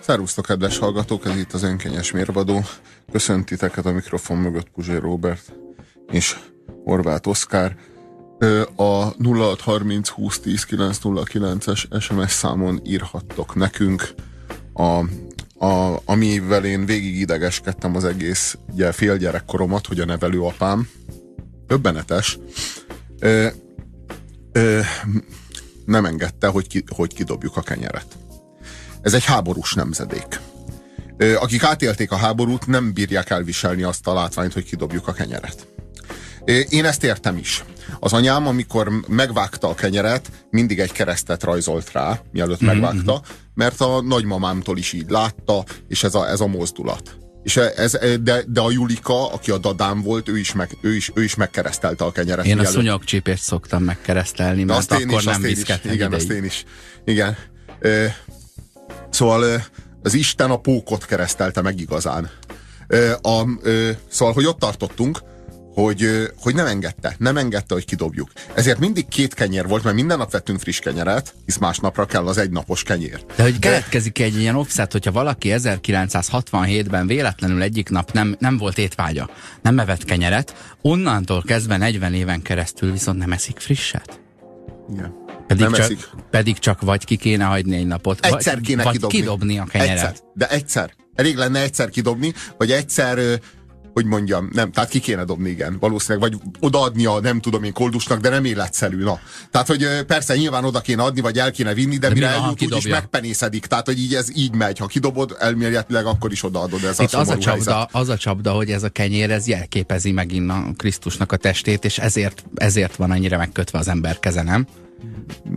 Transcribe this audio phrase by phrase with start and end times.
[0.00, 2.64] Szervusztok, kedves hallgatók, ez itt az Önkenyes Mérvadó.
[3.12, 5.52] Köszöntiteket a mikrofon mögött Puzsér Robert
[6.10, 6.36] és
[6.84, 7.76] Horváth Oszkár.
[8.76, 9.04] A
[9.34, 14.14] 0630 2010 909-es SMS számon írhattok nekünk,
[14.72, 14.98] a,
[15.66, 20.88] a, amivel én végig idegeskedtem az egész ugye, félgyerekkoromat, hogy a nevelőapám,
[21.66, 22.38] öbbenetes,
[23.18, 23.46] ö,
[24.52, 24.80] ö,
[25.84, 28.16] nem engedte, hogy, ki, hogy kidobjuk a kenyeret.
[29.04, 30.40] Ez egy háborús nemzedék.
[31.40, 35.66] Akik átélték a háborút, nem bírják elviselni azt a látványt, hogy kidobjuk a kenyeret.
[36.68, 37.64] Én ezt értem is.
[38.00, 42.78] Az anyám, amikor megvágta a kenyeret, mindig egy keresztet rajzolt rá, mielőtt mm-hmm.
[42.78, 43.22] megvágta,
[43.54, 47.16] mert a nagymamámtól is így látta, és ez a, ez a mozdulat.
[47.42, 51.10] És ez, de, de a Julika, aki a dadám volt, ő is, meg, ő is,
[51.14, 52.46] ő is megkeresztelte a kenyeret.
[52.46, 56.64] Én a szúnyogcsípést szoktam megkeresztelni, mert akkor is, nem viszket Igen, azt én is.
[57.04, 57.36] Igen.
[59.14, 59.62] Szóval
[60.02, 62.30] az Isten a pókot keresztelte meg igazán.
[63.22, 63.44] A,
[64.08, 65.22] szóval, hogy ott tartottunk,
[65.74, 68.30] hogy, hogy nem engedte, nem engedte, hogy kidobjuk.
[68.54, 72.38] Ezért mindig két kenyér volt, mert minden nap vettünk friss kenyeret, hisz másnapra kell az
[72.38, 73.24] egynapos kenyér.
[73.36, 78.78] De hogy keletkezik egy ilyen offset, hogyha valaki 1967-ben véletlenül egyik nap nem, nem volt
[78.78, 79.30] étvágya,
[79.62, 84.20] nem evett kenyeret, onnantól kezdve 40 éven keresztül viszont nem eszik frisset.
[84.92, 85.23] Igen.
[85.46, 86.08] Pedig, nem csak, eszik.
[86.30, 89.18] pedig csak vagy ki kéne hagyni egy napot, egyszer kéne vagy kidobni.
[89.18, 89.92] kidobni a kenyeret.
[89.92, 90.94] Egyszer, de egyszer.
[91.14, 93.40] Elég lenne egyszer kidobni, vagy egyszer
[93.94, 97.72] hogy mondjam, nem, tehát ki kéne dobni, igen, valószínűleg, vagy odaadni a nem tudom én
[97.72, 99.20] koldusnak, de nem életszerű, na.
[99.50, 102.62] Tehát, hogy persze nyilván oda kéne adni, vagy el kéne vinni, de, de mire eljut,
[102.62, 103.66] úgyis megpenészedik.
[103.66, 104.78] Tehát, hogy így ez így megy.
[104.78, 106.84] Ha kidobod, elméletileg akkor is odaadod.
[106.84, 110.12] Ez Itt a az, a csapda, az a csapda, hogy ez a kenyér, ez jelképezi
[110.12, 114.66] megint a Krisztusnak a testét, és ezért, ezért van annyira megkötve az ember keze, nem?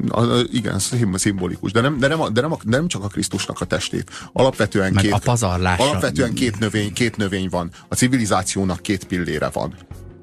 [0.09, 0.79] A, a, igen,
[1.13, 4.11] szimbolikus, de nem, de, nem, de, nem, a, de nem csak a Krisztusnak a testét.
[4.33, 5.83] Alapvetően, Meg két, a pazarlása.
[5.83, 7.71] alapvetően két növény, két növény van.
[7.87, 9.75] A civilizációnak két pillére van.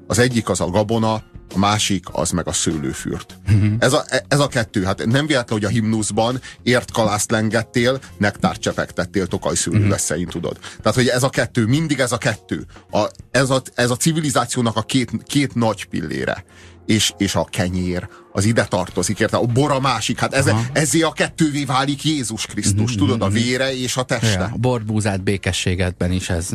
[0.07, 1.23] Az egyik az a gabona,
[1.53, 3.37] a másik az meg a szőlőfürt.
[3.47, 3.73] Uh-huh.
[3.79, 8.61] Ez, a, ez a kettő, hát nem véletlen, hogy a himnuszban ért kalászt lengettél, nektárt
[8.61, 9.91] csepegtettél tokaj szőlő uh-huh.
[9.91, 10.57] leszein, tudod.
[10.81, 12.65] Tehát, hogy ez a kettő, mindig ez a kettő.
[12.91, 16.45] A, ez, a, ez a civilizációnak a két, két nagy pillére
[16.85, 19.37] és, és a kenyér, az ide tartozik, érte?
[19.37, 22.99] A bor a másik, hát ez, ezé a kettővé válik Jézus Krisztus, mm-hmm.
[22.99, 24.39] tudod, a vére és a teste.
[24.39, 26.49] Ja, a borbúzát békességedben is ez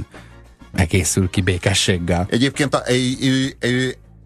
[0.72, 2.26] megkészül ki békességgel.
[2.30, 2.82] Egyébként a,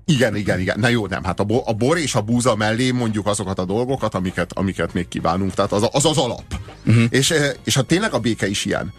[0.05, 0.79] igen, igen, igen.
[0.81, 1.25] Na jó, nem.
[1.25, 4.93] Hát a, bo, a bor és a búza mellé mondjuk azokat a dolgokat, amiket, amiket
[4.93, 5.55] még kívánunk.
[5.55, 6.45] Tehát az az, az alap.
[6.87, 7.05] Uh-huh.
[7.09, 7.35] És,
[7.65, 8.93] és hát tényleg a béke is ilyen.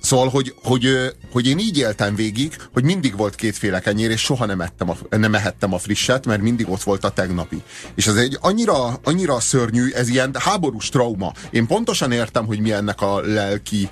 [0.00, 4.46] Szóval, hogy, hogy, hogy én így éltem végig, hogy mindig volt kétféle kenyér, és soha
[4.46, 7.62] nem, ettem a, nem ehettem a frisset, mert mindig ott volt a tegnapi.
[7.94, 11.32] És ez egy annyira, annyira szörnyű, ez ilyen háborús trauma.
[11.50, 13.90] Én pontosan értem, hogy mi ennek a lelki,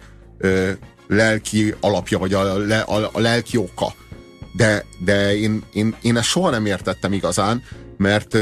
[1.09, 3.94] lelki alapja, vagy a, le, a, a lelki oka.
[4.56, 7.62] De, de én, én, én ezt soha nem értettem igazán,
[7.97, 8.37] mert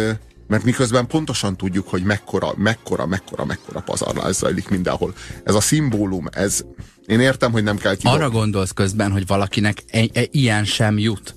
[0.49, 5.15] mert miközben pontosan tudjuk, hogy mekkora, mekkora, mekkora, mekkora pazarlás zajlik mindenhol.
[5.45, 6.65] Ez a szimbólum, ez,
[7.07, 8.19] én értem, hogy nem kell kidobni.
[8.19, 11.35] Arra gondolsz közben, hogy valakinek e, e, ilyen sem jut.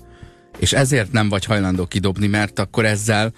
[0.57, 3.33] És ezért nem vagy hajlandó kidobni, mert akkor ezzel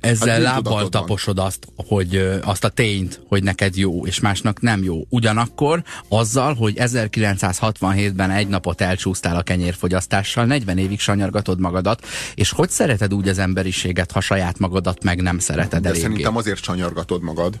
[0.00, 4.82] ezzel hát lábbal taposod azt, hogy azt a tényt, hogy neked jó, és másnak nem
[4.82, 5.02] jó.
[5.08, 12.70] Ugyanakkor azzal, hogy 1967-ben egy napot elcsúsztál a kenyérfogyasztással, 40 évig sanyargatod magadat, és hogy
[12.70, 16.02] szereted úgy az emberiséget, ha saját magadat meg nem szereted De eléggé?
[16.04, 17.60] szerintem azért sanyargatod magad,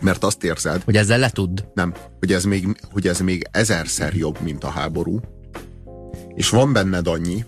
[0.00, 0.82] mert azt érzed...
[0.82, 1.64] Hogy ezzel letud?
[1.74, 5.20] Nem, hogy ez, még, hogy ez még ezerszer jobb, mint a háború,
[6.34, 7.44] és van benned annyi,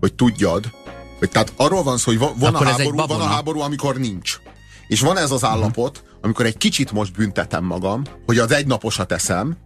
[0.00, 0.64] hogy tudjad,
[1.18, 4.36] hogy tehát arról van szó, hogy van, a háború, van a háború, amikor nincs.
[4.88, 9.56] És van ez az állapot, amikor egy kicsit most büntetem magam, hogy az egynaposat teszem,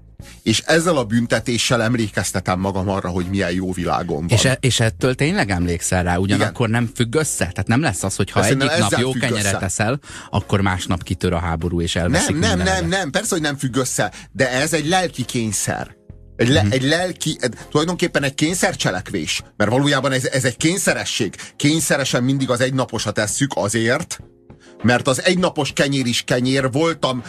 [0.42, 4.38] és ezzel a büntetéssel emlékeztetem magam arra, hogy milyen jó világom van.
[4.38, 6.82] És, e, és ettől tényleg emlékszel rá, ugyanakkor Igen.
[6.82, 7.44] nem függ össze?
[7.44, 10.00] Tehát nem lesz az, hogy ha egyik nap jó kenyeret teszel,
[10.30, 13.76] akkor másnap kitör a háború és elveszik Nem, nem, nem, nem, persze, hogy nem függ
[13.76, 15.96] össze, de ez egy lelki kényszer.
[16.36, 16.74] Egy, le, uh-huh.
[16.74, 21.34] egy lelki, egy, tulajdonképpen egy kényszercselekvés, mert valójában ez, ez egy kényszeresség.
[21.56, 24.20] Kényszeresen mindig az egynaposat tesszük azért,
[24.82, 27.22] mert az egynapos kenyér is kenyér voltam.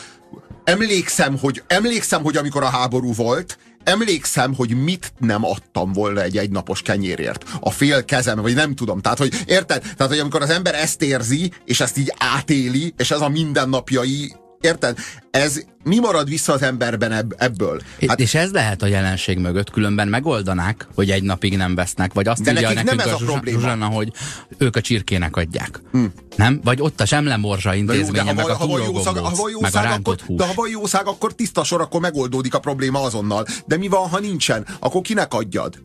[0.67, 6.37] Emlékszem, hogy, emlékszem, hogy amikor a háború volt, emlékszem, hogy mit nem adtam volna egy
[6.37, 7.45] egynapos kenyérért.
[7.59, 9.01] A fél kezem, vagy nem tudom.
[9.01, 9.81] Tehát, hogy érted?
[9.81, 14.35] Tehát, hogy amikor az ember ezt érzi, és ezt így átéli, és ez a mindennapjai
[14.61, 14.97] Érted?
[15.31, 17.81] Ez mi marad vissza az emberben ebb, ebből?
[18.07, 22.27] Hát, és ez lehet a jelenség mögött, különben megoldanák, hogy egy napig nem vesznek, vagy
[22.27, 23.59] azt De írja nekünk nem ez a, a probléma.
[23.59, 24.11] Zsuzsanna, hogy
[24.57, 25.81] ők a csirkének adják.
[25.91, 26.05] Hm.
[26.35, 26.59] Nem?
[26.63, 29.23] Vagy ott a Semlemorzsa Na jó, de intézménye, ha, meg a ha túrógombóc, van meg
[29.23, 30.37] a akkor, rántott hús.
[30.37, 33.45] de ha van jószág, akkor tiszta sor, akkor megoldódik a probléma azonnal.
[33.65, 34.65] De mi van, ha nincsen?
[34.79, 35.83] Akkor kinek adjad?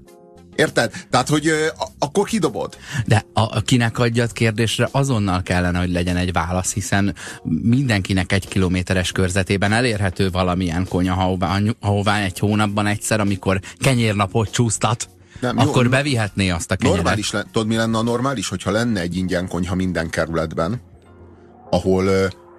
[0.57, 0.93] Érted?
[1.11, 1.67] Tehát, hogy ö,
[1.99, 2.77] akkor kidobod.
[3.07, 7.15] De a, a kinek adjad kérdésre azonnal kellene, hogy legyen egy válasz, hiszen
[7.63, 15.09] mindenkinek egy kilométeres körzetében elérhető valamilyen konyha, ahová, ahová egy hónapban egyszer, amikor kenyérnapot csúsztat,
[15.41, 17.03] Nem, jó, akkor no- bevihetné azt a kenyeret.
[17.03, 20.81] Normális, le, tudod mi lenne a normális, hogyha lenne egy ingyen konyha minden kerületben,
[21.71, 22.09] ahol,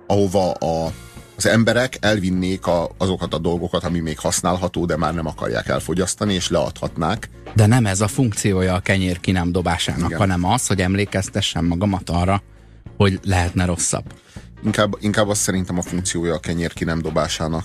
[0.07, 0.92] ahova a,
[1.35, 6.33] az emberek elvinnék a, azokat a dolgokat, ami még használható, de már nem akarják elfogyasztani,
[6.33, 7.30] és leadhatnák.
[7.56, 10.19] De nem ez a funkciója a kenyér ki nem dobásának, Igen.
[10.19, 12.41] Hanem az, hogy emlékeztessem magamat arra,
[12.97, 14.03] hogy lehetne rosszabb.
[14.63, 17.63] Inkább, inkább az szerintem a funkciója a kenyér ki nem dobásának,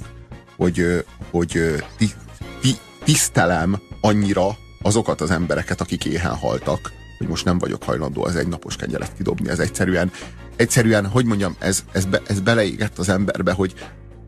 [0.56, 2.10] hogy, hogy ti,
[2.60, 2.74] ti,
[3.04, 8.76] tisztelem annyira azokat az embereket, akik éhen haltak, hogy most nem vagyok hajlandó az egynapos
[8.76, 9.48] kenyeret kidobni.
[9.48, 10.10] Ez egyszerűen,
[10.58, 13.74] egyszerűen hogy mondjam, ez, ez, be, ez beleégett az emberbe, hogy,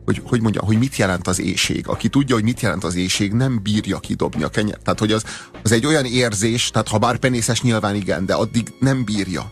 [0.05, 1.87] hogy, hogy mondjam, hogy mit jelent az éjség.
[1.87, 4.81] Aki tudja, hogy mit jelent az éjség, nem bírja kidobni a kenyeret.
[4.83, 5.23] Tehát, hogy az,
[5.63, 9.51] az egy olyan érzés, tehát ha bár penészes nyilván igen, de addig nem bírja.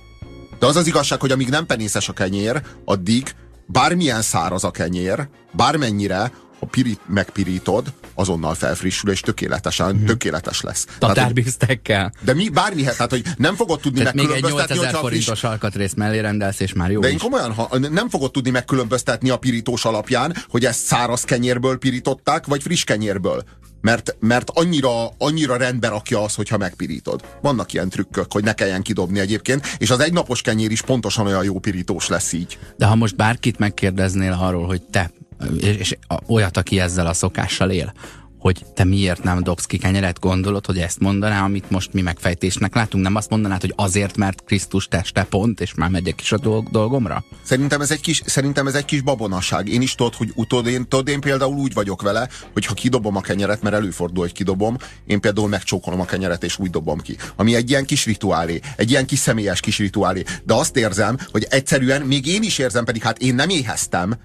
[0.59, 3.35] De az az igazság, hogy amíg nem penészes a kenyér, addig
[3.65, 10.05] bármilyen száraz a kenyér, bármennyire, ha pirít, megpirítod, azonnal felfrissül, és tökéletesen, mm-hmm.
[10.05, 10.85] tökéletes lesz.
[10.99, 12.13] Tatárbisztekkel.
[12.21, 15.09] de mi bármihez, tehát hogy nem fogod tudni Tehát még egy megkülönböztetni, 8000 hogyha a
[15.09, 18.49] friss, forintos alkatrész mellé rendelsz, és már jó de én komolyan, ha, nem fogod tudni
[18.49, 23.43] megkülönböztetni a pirítós alapján, hogy ezt száraz kenyérből pirították, vagy friss kenyérből.
[23.81, 27.21] Mert, mert annyira, annyira rendbe rakja az, hogyha megpirítod.
[27.41, 31.43] Vannak ilyen trükkök, hogy ne kelljen kidobni egyébként, és az egynapos kenyér is pontosan olyan
[31.43, 32.59] jó pirítós lesz így.
[32.77, 35.11] De ha most bárkit megkérdeznél arról, hogy te,
[35.59, 35.97] és, és
[36.27, 37.93] olyat, aki ezzel a szokással él,
[38.39, 42.75] hogy te miért nem dobsz ki kenyeret, gondolod, hogy ezt mondaná, amit most mi megfejtésnek
[42.75, 43.03] látunk?
[43.03, 46.69] Nem azt mondanád, hogy azért, mert Krisztus teste pont, és már megyek is a dolg-
[46.71, 47.23] dolgomra?
[47.43, 49.67] Szerintem ez egy kis, szerintem ez egy kis babonaság.
[49.67, 53.15] Én is tudod, hogy utód én, tudod, én például úgy vagyok vele, hogy ha kidobom
[53.15, 57.17] a kenyeret, mert előfordul, hogy kidobom, én például megcsókolom a kenyeret, és úgy dobom ki.
[57.35, 60.23] Ami egy ilyen kis rituálé, egy ilyen kis személyes kis rituálé.
[60.43, 64.17] De azt érzem, hogy egyszerűen, még én is érzem, pedig hát én nem éheztem,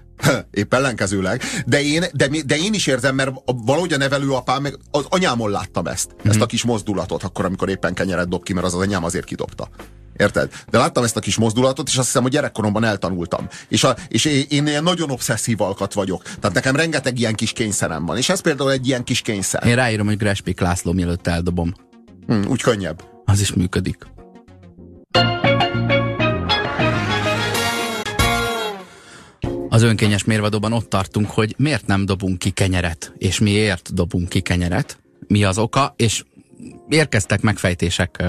[0.51, 5.05] épp ellenkezőleg, de én, de, de én is érzem, mert valahogy a nevelőapám, meg az
[5.09, 6.29] anyámon láttam ezt, mm-hmm.
[6.29, 9.25] ezt a kis mozdulatot, akkor, amikor éppen kenyeret dob ki, mert az az anyám azért
[9.25, 9.69] kidobta.
[10.17, 10.51] Érted?
[10.69, 13.47] De láttam ezt a kis mozdulatot, és azt hiszem, hogy gyerekkoromban eltanultam.
[13.67, 16.23] És, a, és én, ilyen nagyon obszesszív alkat vagyok.
[16.23, 18.17] Tehát nekem rengeteg ilyen kis kényszerem van.
[18.17, 19.67] És ez például egy ilyen kis kényszer.
[19.67, 21.73] Én ráírom, hogy Grespik László mielőtt eldobom.
[22.27, 23.03] Hm, úgy könnyebb.
[23.25, 23.97] Az is működik.
[29.75, 34.39] Az önkényes mérvadóban ott tartunk, hogy miért nem dobunk ki kenyeret, és miért dobunk ki
[34.39, 36.23] kenyeret, mi az oka, és
[36.89, 38.23] érkeztek megfejtések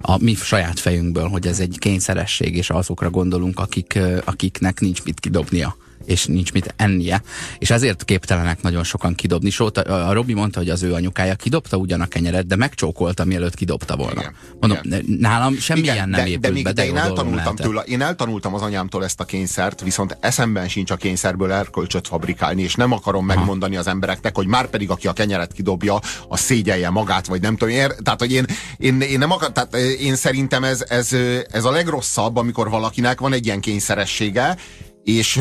[0.00, 5.20] a mi saját fejünkből, hogy ez egy kényszeresség, és azokra gondolunk, akik, akiknek nincs mit
[5.20, 7.22] kidobnia és nincs mit ennie,
[7.58, 9.50] és ezért képtelenek nagyon sokan kidobni.
[9.50, 13.24] Sőt, a, a Robi mondta, hogy az ő anyukája kidobta ugyan a kenyeret, de megcsókolta,
[13.24, 14.20] mielőtt kidobta volna.
[14.20, 14.34] Igen.
[14.60, 15.04] Mondom, Igen.
[15.18, 17.66] nálam semmilyen nem de, épült de, még, be, de, de, én eltanultam lehetett.
[17.66, 22.62] tőle, én eltanultam az anyámtól ezt a kényszert, viszont eszemben sincs a kényszerből erkölcsöt fabrikálni,
[22.62, 26.90] és nem akarom megmondani az embereknek, hogy már pedig aki a kenyeret kidobja, az szégyelje
[26.90, 27.74] magát, vagy nem tudom.
[27.74, 28.44] Én, tehát, hogy én,
[28.78, 31.12] én, én nem akar, tehát eh, én szerintem ez, ez,
[31.50, 34.56] ez a legrosszabb, amikor valakinek van egy ilyen kényszeressége,
[35.04, 35.40] és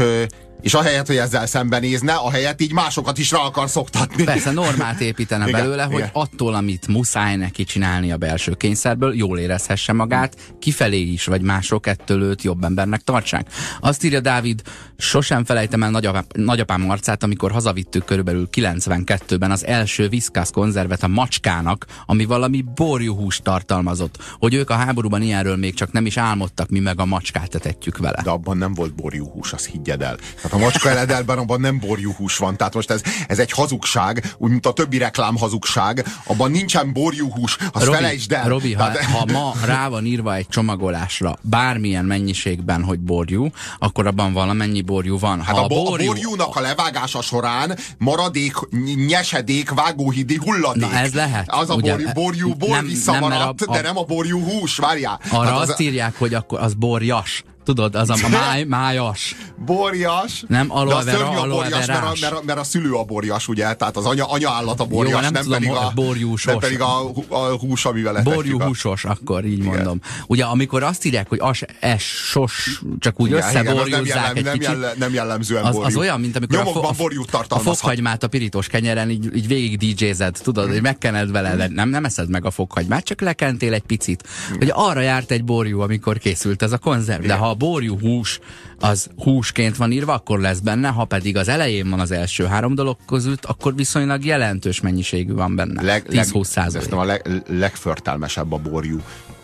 [0.62, 4.24] és ahelyett, hogy ezzel szembenézne, ahelyett így másokat is rá akar szoktatni.
[4.24, 6.10] Persze normát építene Igen, belőle, hogy igen.
[6.13, 11.88] attól, amit muszáj neki csinálni a belső kényszerből, jól érezhesse magát, kifelé is, vagy mások
[11.88, 13.48] ettől őt jobb embernek tartsák.
[13.80, 14.62] Azt írja Dávid,
[14.98, 21.08] sosem felejtem el nagyapám, nagyapám arcát, amikor hazavittük körülbelül 92-ben az első viszkász konzervet a
[21.08, 26.70] macskának, ami valami borjúhúst tartalmazott, hogy ők a háborúban ilyenről még csak nem is álmodtak,
[26.70, 28.22] mi meg a macskát etetjük vele.
[28.24, 30.18] De abban nem volt borjúhús, azt higgyed el.
[30.51, 32.58] Tehát a macska eledelben abban nem borjúhús van.
[32.58, 36.05] Tehát most ez, ez egy hazugság, úgy, mint a többi reklám hazugság.
[36.24, 38.48] Abban nincsen borjúhús, azt Robi, felejtsd el.
[38.48, 43.48] Robi ha, Tehát- ha ma rá van írva egy csomagolásra bármilyen mennyiségben, hogy borjú,
[43.79, 45.41] akkor abban valamennyi borjú van.
[45.41, 50.81] Hát ha a, bo- a borjúnak a levágása során maradék, ny- nyesedék, vágóhidi hulladék.
[50.91, 51.51] Na, ez lehet.
[51.51, 54.43] Az a Ugye, borjú, borjú, bor nem- visszamaradt, nem, a- a- de nem a borjú
[54.43, 55.20] hús, várjál.
[55.29, 57.43] Arra Hát azt a- írják, hogy akkor az borjas.
[57.63, 59.36] Tudod, az a máj, májas.
[59.65, 60.44] Borjas.
[60.48, 63.48] Nem aloe vera, a aloe borjas, mert, a, mert, a, mert a szülő a borjas,
[63.48, 63.74] ugye?
[63.74, 66.46] Tehát az anya, anya állat a borjas, Jó, nem, nem, tudom, pedig a, borjúsos.
[66.46, 69.65] nem pedig a, a hús, amivel Borjú húsos, akkor így igen.
[69.65, 70.00] mondom.
[70.27, 74.44] Ugye amikor azt írják, hogy as, es, sos, csak úgy igen, összeborjúzzák igen, nem, egy
[74.44, 74.68] nem, kicsit.
[74.68, 78.68] Jellem, nem jellemzően az, az olyan, mint amikor a, fo a, a fokhagymát a pirítós
[78.68, 83.03] kenyeren így, így végig DJ-zed, tudod, hogy megkened vele, nem, nem eszed meg a fokhagymát,
[83.03, 84.24] csak lekentél egy picit.
[84.58, 87.25] Hogy arra járt egy borjú, amikor készült ez a konzerv.
[87.25, 88.39] De ha a borjú hús
[88.79, 92.75] az húsként van írva, akkor lesz benne, ha pedig az elején van az első három
[92.75, 95.81] dolog között, akkor viszonylag jelentős mennyiségű van benne.
[95.81, 96.93] Leg, 10-20 százalék.
[96.93, 99.00] a leg, legförtelmesebb a borjú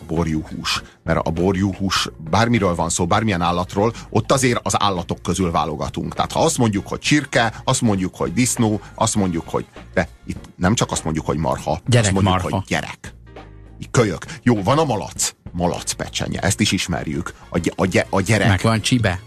[0.06, 0.82] borjú hús.
[1.04, 6.14] Mert a borjú hús, bármiről van szó, bármilyen állatról, ott azért az állatok közül válogatunk.
[6.14, 10.44] Tehát ha azt mondjuk, hogy csirke, azt mondjuk, hogy disznó, azt mondjuk, hogy de itt
[10.56, 12.56] nem csak azt mondjuk, hogy marha, gyerek azt mondjuk, marha.
[12.56, 13.16] hogy gyerek.
[13.90, 14.24] Kölyök.
[14.42, 15.34] Jó, van a malac.
[15.52, 17.34] Malac pecsenye, ezt is ismerjük.
[17.48, 18.48] A, a, a gyerek.
[18.48, 19.20] Meg van csibe.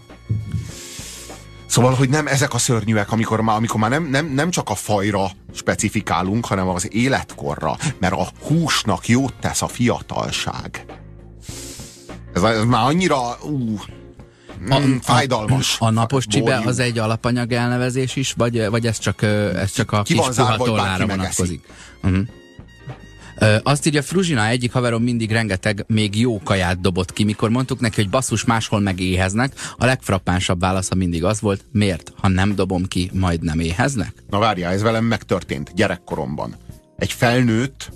[1.66, 4.76] Szóval, hogy nem ezek a szörnyűek, amikor már, amikor már nem, nem, nem csak a
[4.76, 10.86] fajra specifikálunk, hanem az életkorra, mert a húsnak jót tesz a fiatalság.
[12.34, 13.38] Ez, ez már annyira...
[13.44, 13.80] Ú,
[14.70, 15.80] a, mm, fájdalmas.
[15.80, 19.92] A, a napos csibe az egy alapanyag elnevezés is, vagy, vagy ez csak, ez csak
[19.92, 21.66] a ki kis puha tollára vonatkozik?
[22.04, 22.28] Uh-huh.
[23.64, 28.02] Azt írja Fruzsina, egyik haverom mindig rengeteg még jó kaját dobott ki, mikor mondtuk neki,
[28.02, 29.54] hogy basszus máshol megéheznek.
[29.78, 32.14] A legfrappánsabb válasza mindig az volt, miért?
[32.16, 34.14] Ha nem dobom ki, majd nem éheznek?
[34.30, 36.56] Na várjál, ez velem megtörtént gyerekkoromban.
[36.98, 37.92] Egy felnőtt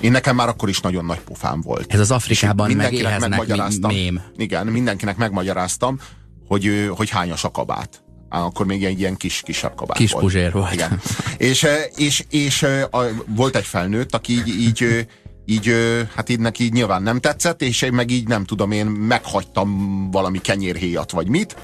[0.00, 1.92] én nekem már akkor is nagyon nagy pofám volt.
[1.92, 4.20] Ez az Afrikában megéheznek mém.
[4.36, 5.98] Igen, mindenkinek megmagyaráztam,
[6.46, 10.24] hogy, hogy hányas a kabát akkor még egy ilyen kis, kis kabát Kis volt.
[10.24, 10.72] puzsér volt.
[10.72, 11.00] Igen.
[11.36, 11.66] és,
[11.96, 15.06] és, és a, volt egy felnőtt, aki így, így
[15.44, 15.72] így,
[16.14, 20.38] hát így neki nyilván nem tetszett, és én meg így nem tudom, én meghagytam valami
[20.38, 21.56] kenyérhéjat, vagy mit,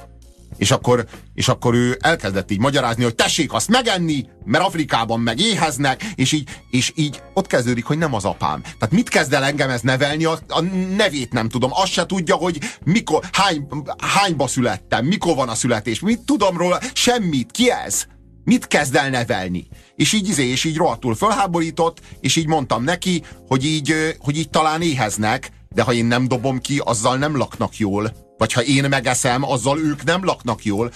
[0.56, 5.40] és akkor, és akkor ő elkezdett így magyarázni, hogy tessék azt megenni, mert Afrikában meg
[5.40, 8.61] éheznek, és így, és így ott kezdődik, hogy nem az apám.
[8.62, 10.61] Tehát mit kezd el engem ez nevelni, a, a
[10.96, 13.66] nevét nem tudom, azt se tudja, hogy mikor, hány,
[13.99, 18.06] hányba születtem, mikor van a születés, mit tudom róla, semmit, ki ez?
[18.44, 19.66] Mit kezd el nevelni?
[19.96, 24.50] És így izé, és így rohadtul fölháborított, és így mondtam neki, hogy így, hogy így
[24.50, 28.24] talán éheznek, de ha én nem dobom ki, azzal nem laknak jól.
[28.38, 30.91] Vagy ha én megeszem, azzal ők nem laknak jól.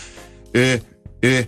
[0.50, 0.75] Ö,
[1.21, 1.38] ö,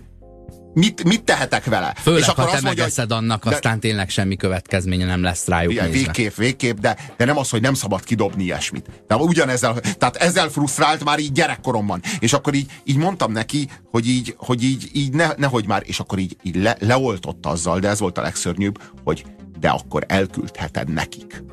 [0.73, 1.93] mit, mit tehetek vele?
[1.95, 5.47] Főleg, és akkor ha te mondja, megeszed annak, de, aztán tényleg semmi következménye nem lesz
[5.47, 8.85] rájuk igen, Végképp, végképp, de, de nem az, hogy nem szabad kidobni ilyesmit.
[9.07, 12.01] De ugyanezzel, tehát ezzel frusztrált már így gyerekkoromban.
[12.19, 15.99] És akkor így, így mondtam neki, hogy így, hogy így, így ne, nehogy már, és
[15.99, 19.25] akkor így, így le, leoltott azzal, de ez volt a legszörnyűbb, hogy
[19.59, 21.43] de akkor elküldheted nekik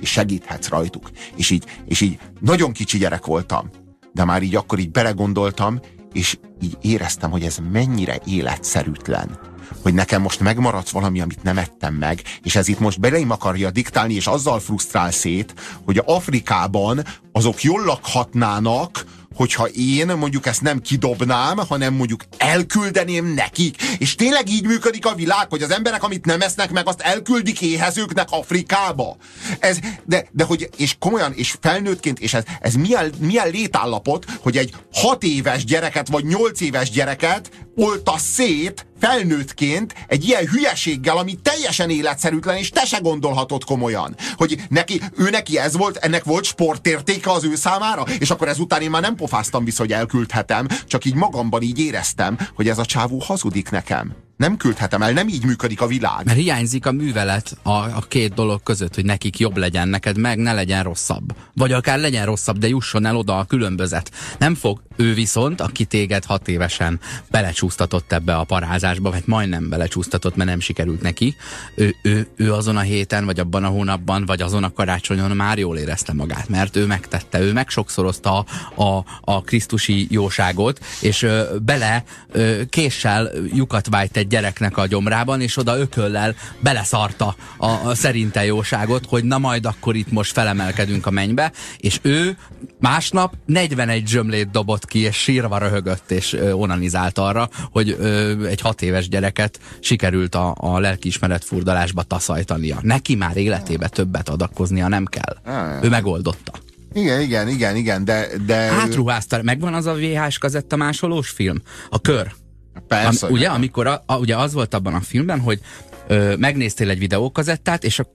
[0.00, 1.10] és segíthetsz rajtuk.
[1.36, 3.70] És így, és így nagyon kicsi gyerek voltam,
[4.14, 5.80] de már így akkor így belegondoltam,
[6.12, 9.38] és így éreztem, hogy ez mennyire életszerűtlen.
[9.82, 13.70] Hogy nekem most megmaradsz valami, amit nem ettem meg, és ez itt most beleim akarja
[13.70, 15.54] diktálni, és azzal frusztrál szét,
[15.84, 19.04] hogy Afrikában azok jól lakhatnának,
[19.34, 23.82] hogyha én mondjuk ezt nem kidobnám, hanem mondjuk elküldeném nekik.
[23.82, 27.60] És tényleg így működik a világ, hogy az emberek, amit nem esznek meg, azt elküldik
[27.60, 29.16] éhezőknek Afrikába.
[29.58, 34.56] Ez, de, de hogy, és komolyan, és felnőttként, és ez, ez milyen, milyen létállapot, hogy
[34.56, 41.38] egy hat éves gyereket, vagy nyolc éves gyereket olta szét felnőttként egy ilyen hülyeséggel, ami
[41.42, 44.14] teljesen életszerűtlen, és te se gondolhatod komolyan.
[44.36, 48.82] Hogy neki, ő neki ez volt, ennek volt sportértéke az ő számára, és akkor ezután
[48.82, 52.84] én már nem pofáztam vissza, hogy elküldhetem, csak így magamban így éreztem, hogy ez a
[52.84, 54.23] csávó hazudik nekem.
[54.36, 56.24] Nem küldhetem el, nem így működik a világ.
[56.24, 60.38] Mert hiányzik a művelet a, a két dolog között, hogy nekik jobb legyen, neked meg
[60.38, 61.34] ne legyen rosszabb.
[61.54, 64.10] Vagy akár legyen rosszabb, de jusson el oda a különbözet.
[64.38, 67.00] Nem fog ő viszont, aki téged hat évesen
[67.30, 71.34] belecsúsztatott ebbe a parázásba, vagy majdnem belecsúsztatott, mert nem sikerült neki,
[71.74, 75.58] ő, ő, ő azon a héten, vagy abban a hónapban, vagy azon a karácsonyon már
[75.58, 81.42] jól érezte magát, mert ő megtette, ő megsokszorozta a, a, a krisztusi jóságot, és ö,
[81.62, 88.44] bele ö, késsel lyukat vájt gyereknek a gyomrában, és oda ököllel beleszarta a, a szerinte
[88.44, 92.36] jóságot, hogy na majd akkor itt most felemelkedünk a mennybe, és ő
[92.80, 98.60] másnap 41 zsömlét dobott ki, és sírva röhögött, és ö, onanizált arra, hogy ö, egy
[98.60, 102.78] hat éves gyereket sikerült a, a lelkiismeret furdalásba taszajtania.
[102.80, 105.36] Neki már életébe többet adakoznia nem kell.
[105.82, 106.52] Ő megoldotta.
[106.94, 108.28] Igen, igen, igen, igen, de...
[108.46, 108.54] de...
[108.54, 111.62] Átruházta, megvan az a VHS kazetta másolós film?
[111.90, 112.32] A kör.
[112.88, 113.26] Persze.
[113.26, 115.60] Am, ugye, amikor a, a, ugye az volt abban a filmben, hogy
[116.06, 118.06] ö, megnéztél egy videókazettát, és a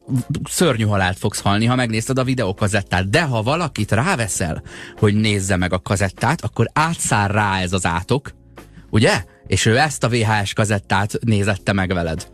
[0.49, 3.09] szörnyű halált fogsz halni, ha megnézted a videókazettát.
[3.09, 4.63] De ha valakit ráveszel,
[4.97, 8.31] hogy nézze meg a kazettát, akkor átszár rá ez az átok,
[8.89, 9.23] ugye?
[9.47, 12.27] És ő ezt a VHS kazettát nézette meg veled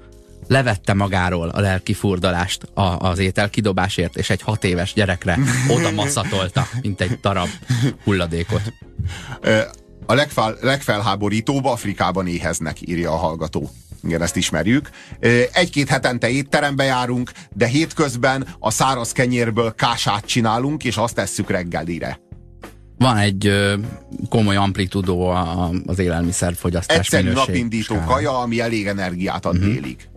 [0.48, 5.38] levette magáról a lelki furdalást a, az étel kidobásért, és egy hat éves gyerekre
[5.75, 7.50] oda masszatolta, mint egy darab
[8.04, 8.74] hulladékot.
[10.05, 13.69] A legfel, legfelháborítóbb Afrikában éheznek, írja a hallgató.
[14.03, 14.89] Igen, ezt ismerjük.
[15.51, 22.19] Egy-két hetente étterembe járunk, de hétközben a száraz kenyérből kását csinálunk, és azt tesszük reggelire.
[22.97, 23.77] Van egy ö,
[24.29, 25.27] komoly amplitudó
[25.85, 29.74] az élelmiszerfogyasztás Egyszerű napindító kaja, ami elég energiát ad uh-huh.
[29.74, 30.09] délig.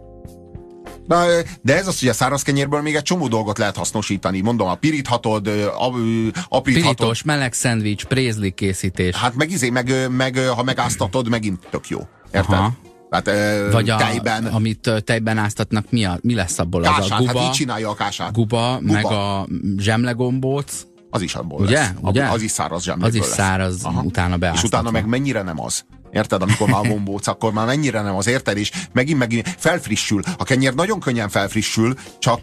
[1.08, 1.24] Na,
[1.62, 4.40] de ez az, hogy a száraz kenyérből még egy csomó dolgot lehet hasznosítani.
[4.40, 5.46] Mondom, a piríthatod,
[5.78, 6.62] apríthatod.
[6.62, 9.14] Pirítos, meleg szendvics, prézli készítés.
[9.14, 11.98] Hát meg izé, meg, meg ha megáztatod, megint tök jó.
[12.32, 12.54] Érted?
[12.54, 12.72] Aha.
[13.10, 13.30] Hát,
[13.72, 14.46] Vagy a, tejben.
[14.46, 16.82] amit tejben áztatnak, mi, a, mi lesz abból?
[16.82, 18.32] Kását, az a guba, hát így csinálja a kását.
[18.32, 18.92] Guba, guba.
[18.92, 19.46] meg a
[19.76, 20.82] zsemlegombóc.
[21.10, 21.78] Az is abból Ugye?
[21.78, 21.90] lesz.
[22.00, 22.24] Ugye?
[22.24, 23.94] Az is száraz zsemléből Az is száraz, lesz.
[24.02, 24.66] utána beáztatva.
[24.66, 25.84] És utána meg mennyire nem az?
[26.12, 26.42] Érted?
[26.42, 30.22] Amikor már gombóc, akkor már mennyire nem az érted, és megint, megint felfrissül.
[30.38, 32.40] A kenyér nagyon könnyen felfrissül, csak,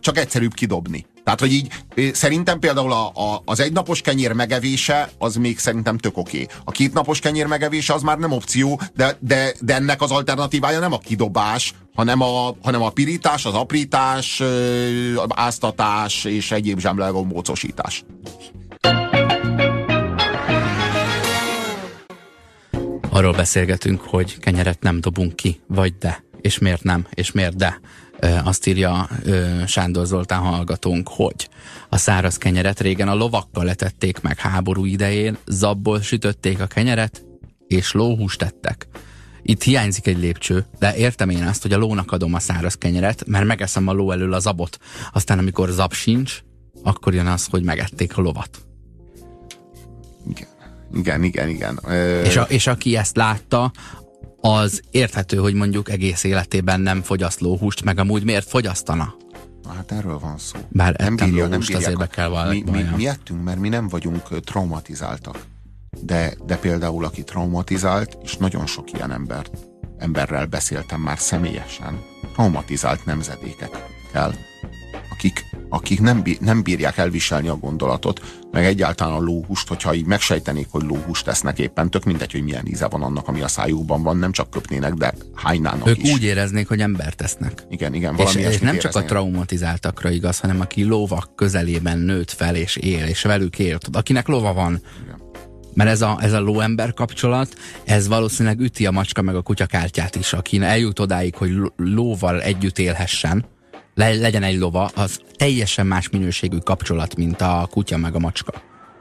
[0.00, 1.06] csak egyszerűbb kidobni.
[1.28, 1.72] Tehát, hogy így
[2.14, 6.42] szerintem például a, a, az egynapos kenyér megevése az még szerintem tök oké.
[6.42, 6.56] Okay.
[6.64, 10.92] A kétnapos kenyér megevése az már nem opció, de, de, de ennek az alternatívája nem
[10.92, 14.42] a kidobás, hanem a, hanem a pirítás, az aprítás,
[15.28, 18.04] áztatás és egyéb zsemlegombócosítás.
[23.18, 27.80] Arról beszélgetünk, hogy kenyeret nem dobunk ki, vagy de, és miért nem, és miért de.
[28.44, 29.08] Azt írja
[29.66, 31.48] Sándor Zoltán hallgatónk, hogy
[31.88, 37.24] a száraz kenyeret régen a lovakkal letették meg háború idején, zabból sütötték a kenyeret,
[37.66, 38.88] és lóhúst tettek.
[39.42, 43.26] Itt hiányzik egy lépcső, de értem én azt, hogy a lónak adom a száraz kenyeret,
[43.26, 44.78] mert megeszem a ló elől a zabot.
[45.12, 46.42] Aztán amikor zab sincs,
[46.82, 48.58] akkor jön az, hogy megették a lovat.
[50.30, 50.56] Igen.
[50.94, 51.80] Igen, igen, igen.
[52.24, 53.72] És, a, és aki ezt látta,
[54.40, 59.14] az érthető, hogy mondjuk egész életében nem fogyaszt lóhúst, meg amúgy miért fogyasztana?
[59.68, 60.58] Hát erről van szó.
[60.68, 64.40] Bár nem bírja, nem azért be kell mi, mi, mi ettünk, mert mi nem vagyunk
[64.40, 65.44] traumatizáltak.
[66.02, 69.50] De, de például aki traumatizált, és nagyon sok ilyen embert,
[69.98, 72.00] emberrel beszéltem már személyesen,
[72.32, 74.34] traumatizált nemzedékekkel,
[75.18, 78.20] akik, akik nem, nem bírják elviselni a gondolatot,
[78.50, 82.66] meg egyáltalán a lóhust, hogyha így megsejtenék, hogy lóhust tesznek éppen, tök mindegy, hogy milyen
[82.66, 86.12] íze van annak, ami a szájukban van, nem csak köpnének, de hánynának ők is.
[86.12, 87.64] úgy éreznék, hogy embert tesznek.
[87.70, 88.16] Igen, igen.
[88.16, 92.76] Valami és ez nem csak a traumatizáltakra igaz, hanem aki lovak közelében nőtt fel és
[92.76, 94.82] él, és velük él, akinek lova van.
[95.04, 95.16] Igen.
[95.74, 100.16] Mert ez a, ez a lóember kapcsolat, ez valószínűleg üti a macska meg a kutyakártyát
[100.16, 103.44] is, aki eljut odáig, hogy lóval együtt élhessen,
[103.98, 108.52] le, legyen egy lova, az teljesen más minőségű kapcsolat, mint a kutya meg a macska.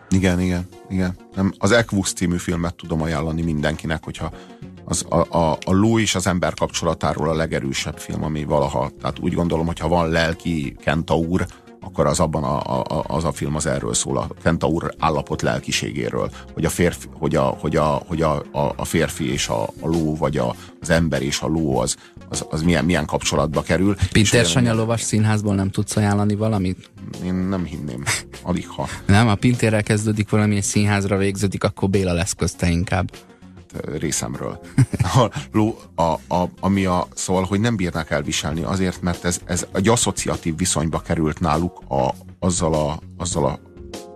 [0.10, 1.16] Igen, igen, igen.
[1.36, 4.32] Nem, az Equus című filmet tudom ajánlani mindenkinek, hogyha
[4.86, 9.20] az, a, a, a ló és az ember kapcsolatáról a legerősebb film, ami valaha, tehát
[9.20, 11.46] úgy gondolom, hogyha van lelki kentaur,
[11.88, 16.32] akkor az abban a, a, az a film az erről szól, a Kentaur állapot lelkiségéről,
[16.54, 19.88] hogy a férfi, hogy a, hogy a, hogy a, a, a férfi és a, a
[19.88, 21.96] ló, vagy a, az ember és a ló az,
[22.30, 23.96] az, az milyen, milyen kapcsolatba kerül.
[24.12, 26.90] Pintér Sanya lovas színházból nem tudsz ajánlani valamit?
[27.24, 28.04] Én nem hinném,
[28.44, 28.88] alig ha.
[29.06, 33.12] Nem, a Pintérrel kezdődik valami, egy színházra végződik, akkor Béla lesz közte inkább
[33.86, 34.60] részemről.
[35.96, 40.58] A, a, ami a, szóval, hogy nem bírnak elviselni azért, mert ez, ez egy asszociatív
[40.58, 43.60] viszonyba került náluk a, azzal, a, azzal a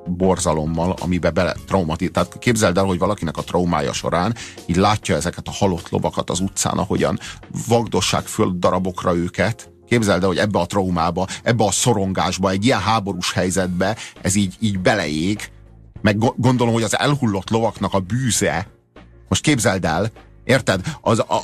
[0.05, 2.11] borzalommal, amibe bele traumatít.
[2.11, 6.39] Tehát képzeld el, hogy valakinek a traumája során így látja ezeket a halott lovakat az
[6.39, 7.19] utcán, ahogyan
[7.67, 12.79] vagdossák föl darabokra őket, Képzeld el, hogy ebbe a traumába, ebbe a szorongásba, egy ilyen
[12.79, 15.51] háborús helyzetbe ez így, így beleég,
[16.01, 18.67] meg gondolom, hogy az elhullott lovaknak a bűze,
[19.31, 20.11] most képzeld el,
[20.43, 20.81] érted?
[21.01, 21.41] Az, a,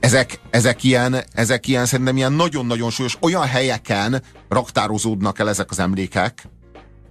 [0.00, 5.78] ezek, ezek, ilyen, ezek ilyen, szerintem ilyen nagyon-nagyon súlyos, olyan helyeken raktározódnak el ezek az
[5.78, 6.48] emlékek,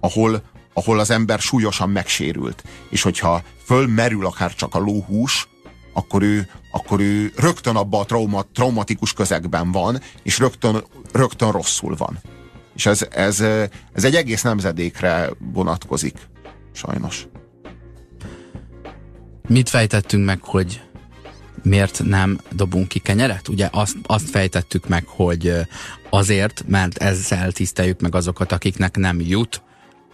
[0.00, 0.42] ahol,
[0.74, 2.64] ahol az ember súlyosan megsérült.
[2.88, 5.48] És hogyha fölmerül akár csak a lóhús,
[5.92, 11.96] akkor ő, akkor ő rögtön abban a trauma, traumatikus közegben van, és rögtön, rögtön rosszul
[11.96, 12.18] van.
[12.74, 13.40] És ez, ez,
[13.92, 16.18] ez egy egész nemzedékre vonatkozik,
[16.72, 17.26] sajnos.
[19.50, 20.80] Mit fejtettünk meg, hogy
[21.62, 23.48] miért nem dobunk ki kenyeret?
[23.48, 25.52] Ugye azt, azt fejtettük meg, hogy
[26.10, 29.62] azért, mert ezzel tiszteljük meg azokat, akiknek nem jut,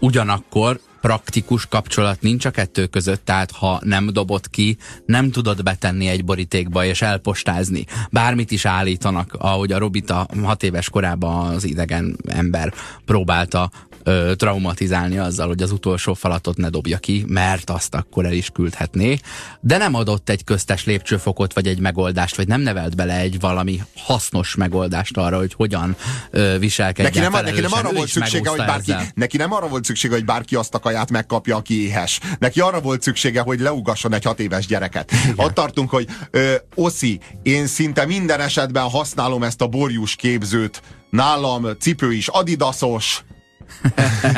[0.01, 6.07] ugyanakkor praktikus kapcsolat nincs a kettő között, tehát ha nem dobod ki, nem tudod betenni
[6.07, 7.85] egy borítékba és elpostázni.
[8.11, 12.73] Bármit is állítanak, ahogy a Robita hat éves korában az idegen ember
[13.05, 13.71] próbálta
[14.07, 18.51] ö, traumatizálni azzal, hogy az utolsó falatot ne dobja ki, mert azt akkor el is
[18.51, 19.19] küldhetné,
[19.61, 23.81] de nem adott egy köztes lépcsőfokot, vagy egy megoldást, vagy nem nevelt bele egy valami
[23.97, 25.97] hasznos megoldást arra, hogy hogyan
[26.31, 29.85] ö, viselkedjen neki nem, neki nem arra volt szüksége, hogy bárki, neki nem arra volt
[29.85, 32.21] szüksége, hogy bárki azt a kaját megkapja, aki éhes.
[32.39, 35.13] Neki arra volt szüksége, hogy leugasson egy hat éves gyereket.
[35.13, 35.35] Igen.
[35.37, 41.67] Ott tartunk, hogy ö, Oszi, én szinte minden esetben használom ezt a borjus képzőt, nálam
[41.79, 43.25] cipő is adidasos,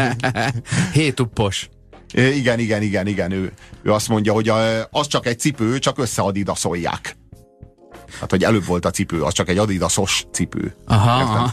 [0.92, 1.68] Hétuppos.
[2.12, 3.32] Igen, igen, igen, igen.
[3.32, 7.16] Ő, ő azt mondja, hogy a, az csak egy cipő, csak összeadidaszolják.
[8.20, 10.76] Hát, hogy előbb volt a cipő, az csak egy adidasos cipő.
[10.86, 11.52] Aha.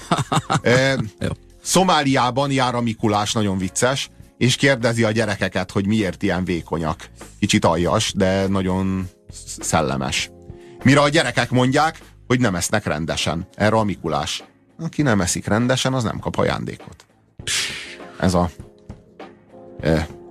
[0.61, 0.97] E,
[1.61, 7.09] Szomáliában jár a Mikulás, nagyon vicces, és kérdezi a gyerekeket, hogy miért ilyen vékonyak.
[7.39, 9.09] Kicsit aljas, de nagyon
[9.59, 10.31] szellemes.
[10.83, 13.47] Mire a gyerekek mondják, hogy nem esznek rendesen.
[13.55, 14.43] Erre a Mikulás.
[14.79, 17.04] Aki nem eszik rendesen, az nem kap ajándékot
[18.19, 18.49] ez a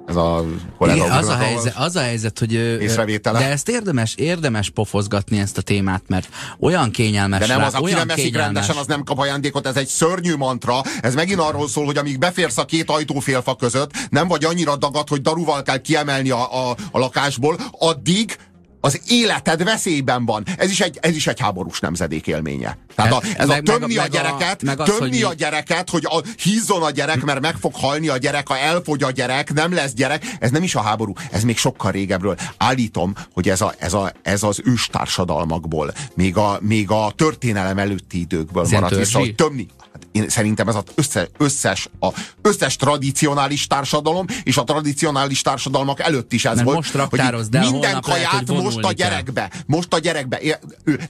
[0.06, 0.44] ez a
[0.78, 3.38] kollega Igen, az, a helyzet, az a helyzet, hogy észrevétele.
[3.38, 6.28] de ezt érdemes, érdemes pofozgatni ezt a témát, mert
[6.60, 9.86] olyan kényelmes De nem az, aki nem eszik rendesen, az nem kap ajándékot, ez egy
[9.86, 14.44] szörnyű mantra, ez megint arról szól, hogy amíg beférsz a két ajtófélfa között, nem vagy
[14.44, 18.36] annyira dagad, hogy daruval kell kiemelni a, a, a lakásból, addig
[18.80, 20.44] az életed veszélyben van.
[20.56, 22.78] Ez is egy, ez is egy háborús nemzedék élménye.
[22.94, 25.90] Tehát a, ez meg, a tömni meg, a gyereket, meg az, tömni hogy a gyereket,
[25.90, 29.52] hogy a, hízzon a gyerek, mert meg fog halni a gyerek, ha elfogy a gyerek,
[29.52, 30.36] nem lesz gyerek.
[30.40, 32.36] Ez nem is a háború, ez még sokkal régebről.
[32.56, 38.20] Állítom, hogy ez, a, ez, a, ez az őstársadalmakból, még a, még a történelem előtti
[38.20, 39.66] időkből maradt vissza, hogy tömni
[40.14, 42.08] én szerintem ez az össze, összes, a
[42.42, 46.76] összes tradicionális társadalom, és a tradicionális társadalmak előtt is ez Mert volt.
[46.76, 49.50] Most raktároz, de minden kaját lehet, most a gyerekbe.
[49.66, 50.40] Most a gyerekbe.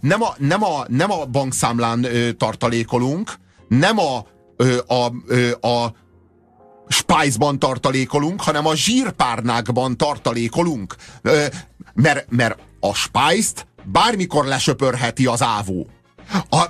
[0.00, 1.24] Nem a, nem a, nem a
[1.74, 3.34] bankszámlán ö, tartalékolunk,
[3.68, 5.92] nem a, ö, a, ö, a
[6.88, 10.96] Spice-ban tartalékolunk, hanem a zsírpárnákban tartalékolunk.
[11.22, 11.46] Ö,
[11.94, 15.86] mert, mert a Spice-t bármikor lesöpörheti az ávó.
[16.48, 16.66] A,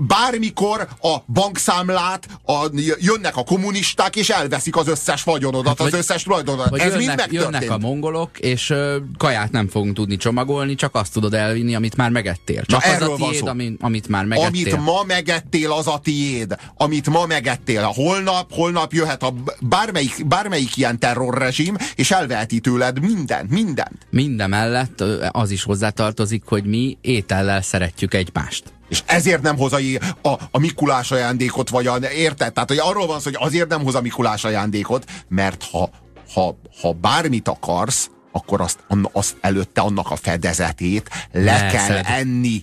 [0.00, 2.66] bármikor a bankszámlát a,
[2.98, 6.78] jönnek a kommunisták, és elveszik az összes vagyonodat, hát, az összes tulajdonodat.
[6.78, 11.12] Ez jönnek, mind jönnek a mongolok, és uh, kaját nem fogunk tudni csomagolni, csak azt
[11.12, 12.64] tudod elvinni, amit már megettél.
[12.64, 14.74] Csak Na, az a tiéd, ami, amit már megettél.
[14.74, 16.56] Amit ma megettél, az a tiéd.
[16.76, 17.82] Amit ma megettél.
[17.82, 24.06] Holnap, holnap jöhet a bármelyik, bármelyik ilyen terrorrezsim, és elveheti tőled mindent, mindent.
[24.10, 28.64] Minden mellett az is hozzátartozik, hogy mi étellel szeretjük egymást.
[28.92, 29.78] És ezért nem hoz a,
[30.22, 32.52] a, a Mikulás ajándékot, vagy a, érted?
[32.52, 35.90] Tehát hogy arról van szó, hogy azért nem hoz a Mikulás ajándékot, mert ha,
[36.34, 38.78] ha, ha bármit akarsz, akkor azt,
[39.12, 42.04] azt előtte annak a fedezetét le ne, kell szed.
[42.08, 42.62] enni.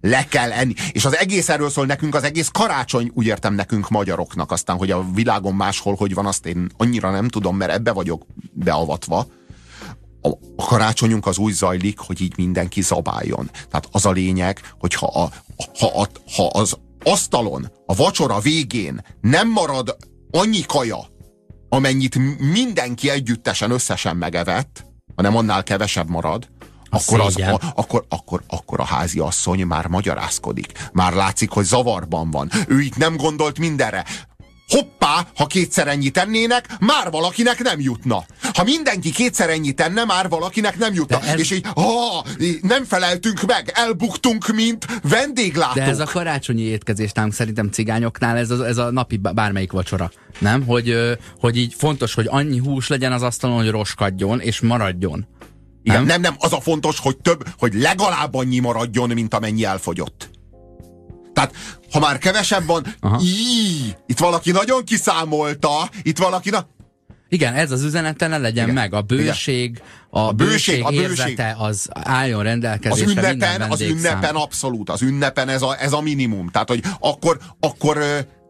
[0.00, 0.74] Le kell enni.
[0.92, 4.90] És az egész erről szól nekünk, az egész karácsony, úgy értem nekünk magyaroknak, aztán, hogy
[4.90, 9.26] a világon máshol hogy van, azt én annyira nem tudom, mert ebbe vagyok beavatva
[10.26, 13.50] a, karácsonyunk az úgy zajlik, hogy így mindenki zabáljon.
[13.52, 15.30] Tehát az a lényeg, hogy ha, a,
[15.78, 19.96] ha, a, ha az asztalon, a vacsora végén nem marad
[20.30, 20.98] annyi kaja,
[21.68, 22.18] amennyit
[22.52, 24.84] mindenki együttesen összesen megevett,
[25.16, 26.48] hanem annál kevesebb marad,
[26.90, 30.88] a akkor, az, a, akkor, akkor, akkor a házi asszony már magyarázkodik.
[30.92, 32.50] Már látszik, hogy zavarban van.
[32.68, 34.04] Ő itt nem gondolt mindenre
[34.68, 38.24] hoppá, ha kétszer ennyit tennének, már valakinek nem jutna.
[38.52, 41.20] Ha mindenki kétszer ennyit tenne, már valakinek nem jutna.
[41.20, 41.38] ez...
[41.38, 42.24] És így, ha,
[42.60, 45.74] nem feleltünk meg, elbuktunk, mint vendéglátók.
[45.74, 50.10] De ez a karácsonyi étkezés nálunk szerintem cigányoknál, ez a, ez a napi bármelyik vacsora.
[50.38, 50.64] Nem?
[50.66, 50.96] Hogy,
[51.40, 55.26] hogy így fontos, hogy annyi hús legyen az asztalon, hogy roskadjon, és maradjon.
[55.82, 60.30] Nem, nem, nem, az a fontos, hogy több, hogy legalább annyi maradjon, mint amennyi elfogyott.
[61.36, 61.54] Tehát,
[61.96, 62.86] ha már kevesebb van,
[63.20, 66.50] íí, itt valaki nagyon kiszámolta, itt valaki...
[66.50, 66.66] Na...
[67.28, 68.74] Igen, ez az üzenete ne legyen Igen.
[68.74, 68.94] meg.
[68.94, 71.40] A bőség, a, a bőség, bőség a bőség.
[71.58, 76.48] az álljon rendelkezésre az ünnepen, az ünnepen abszolút, az ünnepen ez a, ez a minimum.
[76.48, 77.98] Tehát, hogy akkor, akkor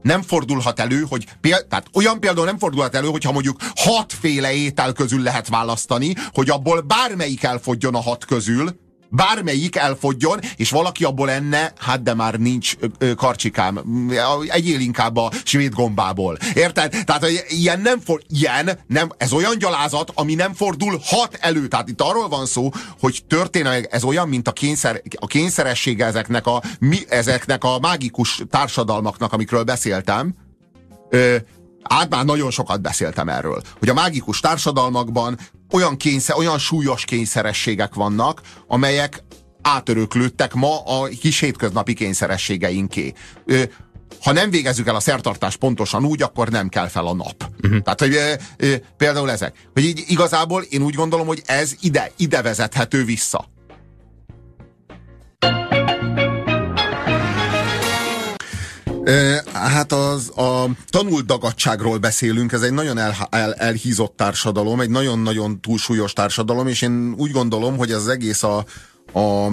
[0.02, 4.92] nem fordulhat elő, hogy péld, tehát olyan például nem fordulhat elő, hogyha mondjuk hatféle étel
[4.92, 11.30] közül lehet választani, hogy abból bármelyik elfogjon a hat közül, bármelyik elfogjon, és valaki abból
[11.30, 13.80] enne, hát de már nincs ö, karcsikám,
[14.46, 16.36] egyél inkább a svéd gombából.
[16.54, 16.96] Érted?
[17.04, 21.68] Tehát ilyen nem for, ilyen, nem, ez olyan gyalázat, ami nem fordul hat elő.
[21.68, 26.46] Tehát itt arról van szó, hogy történelmi, ez olyan, mint a, kényszer, a kényszeressége ezeknek
[26.46, 30.34] a, mi, ezeknek a mágikus társadalmaknak, amikről beszéltem.
[31.10, 31.36] Ö,
[31.82, 35.38] át már nagyon sokat beszéltem erről, hogy a mágikus társadalmakban
[35.72, 39.24] olyan, kényszer, olyan súlyos kényszerességek vannak, amelyek
[39.62, 43.12] átöröklődtek ma a kis hétköznapi kényszerességeinké.
[44.22, 47.50] Ha nem végezzük el a szertartást pontosan úgy, akkor nem kell fel a nap.
[47.62, 47.80] Uh-huh.
[47.80, 49.68] Tehát, hogy e, e, például ezek.
[49.72, 53.48] Hogy így igazából én úgy gondolom, hogy ez ide, ide vezethető vissza.
[59.52, 65.60] Hát az, a tanult dagadságról beszélünk, ez egy nagyon el, el, elhízott társadalom, egy nagyon-nagyon
[65.60, 68.64] túlsúlyos társadalom, és én úgy gondolom, hogy ez az egész a,
[69.12, 69.52] a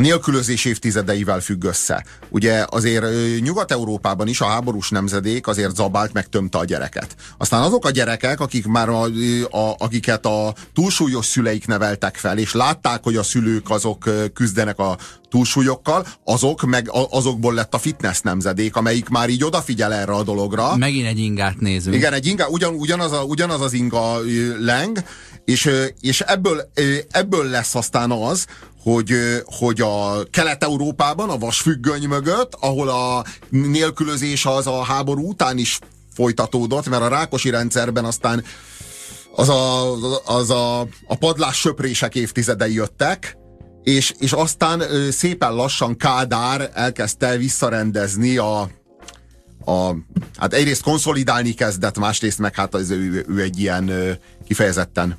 [0.00, 2.04] a nélkülözés évtizedeivel függ össze.
[2.28, 3.04] Ugye azért
[3.40, 7.14] Nyugat-Európában is a háborús nemzedék azért zabált, meg tömte a gyereket.
[7.38, 9.02] Aztán azok a gyerekek, akik már a,
[9.50, 14.96] a, akiket a túlsúlyos szüleik neveltek fel, és látták, hogy a szülők azok küzdenek a
[15.28, 20.76] túlsúlyokkal, azok meg azokból lett a fitness nemzedék, amelyik már így odafigyel erre a dologra.
[20.76, 21.96] Megint egy ingát nézünk.
[21.96, 24.18] Igen, egy inga, ugyan, ugyanaz, a, ugyanaz az inga
[24.58, 24.98] leng,
[25.44, 26.70] és, és ebből,
[27.10, 28.46] ebből lesz aztán az,
[28.82, 29.12] hogy,
[29.44, 35.78] hogy a Kelet-Európában, a vasfüggöny mögött, ahol a nélkülözés az a háború után is
[36.14, 38.44] folytatódott, mert a rákosi rendszerben aztán
[39.34, 39.92] az a,
[40.24, 43.36] az a, a padlás söprések évtizedei jöttek,
[43.82, 48.60] és, és aztán szépen lassan Kádár elkezdte visszarendezni a,
[49.64, 49.94] a,
[50.36, 55.18] hát egyrészt konszolidálni kezdett, másrészt meg hát az, ő, ő egy ilyen kifejezetten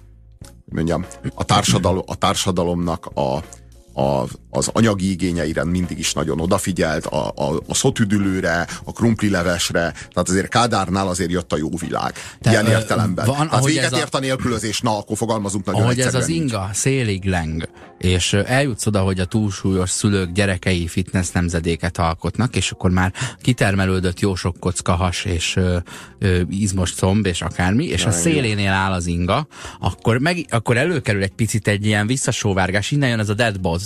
[0.72, 1.06] mondjam,
[1.36, 3.44] a, társadalom, a társadalomnak a,
[3.93, 10.30] a, az anyagi igényeire mindig is nagyon odafigyelt, a, a, a szotüdülőre, a krumplilevesre, tehát
[10.30, 12.13] azért Kádárnál azért jött a jó világ.
[12.39, 13.25] De, ilyen értelemben.
[13.25, 16.69] Van, tehát véget ért a, a nélkülözés, na, akkor fogalmazunk nagyon Ahogy ez az inga
[16.73, 22.91] szélig leng, és eljutsz oda, hogy a túlsúlyos szülők gyerekei fitness nemzedéket alkotnak, és akkor
[22.91, 25.77] már kitermelődött jó sok kocka has, és ö,
[26.19, 29.47] ö, izmos comb, és akármi, és Na, a szélénél áll az inga,
[29.80, 33.34] akkor, meg, akkor előkerül egy picit egy ilyen visszasóvárgás, innen jön ez a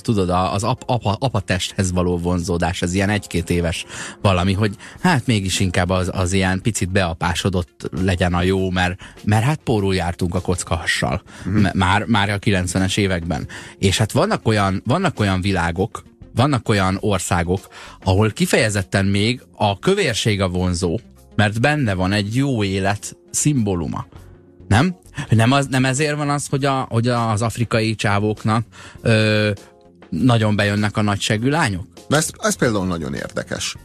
[0.02, 3.86] deadbot, tudod, az ap, apa, apa testhez való vonzódás, ez ilyen egy-két éves
[4.22, 9.44] valami, hogy hát mégis inkább az, az ilyen picit beapásodott legyen a jó, mert, mert
[9.44, 11.66] hát pórul jártunk a kockahassal, mm.
[11.74, 13.48] már, már a 90-es években.
[13.78, 16.04] És hát vannak olyan, vannak olyan világok,
[16.36, 17.68] vannak olyan országok,
[18.04, 21.00] ahol kifejezetten még a kövérség a vonzó,
[21.36, 24.06] mert benne van egy jó élet szimbóluma.
[24.68, 24.96] Nem?
[25.30, 28.66] Nem, az, nem ezért van az, hogy, a, hogy az afrikai csávóknak
[29.02, 29.52] ö,
[30.24, 31.88] nagyon bejönnek a nagyságű lányok?
[32.10, 33.76] Ez, ez például nagyon érdekes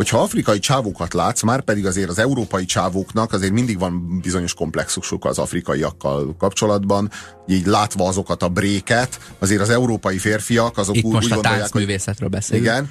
[0.00, 5.24] hogyha afrikai csávókat látsz, már pedig azért az európai csávóknak azért mindig van bizonyos komplexusuk
[5.24, 7.10] az afrikaiakkal kapcsolatban,
[7.48, 11.34] így látva azokat a bréket, azért az európai férfiak azok Itt úgy, most úgy a
[11.34, 12.66] gondolják, hogy, beszélünk.
[12.66, 12.90] Igen,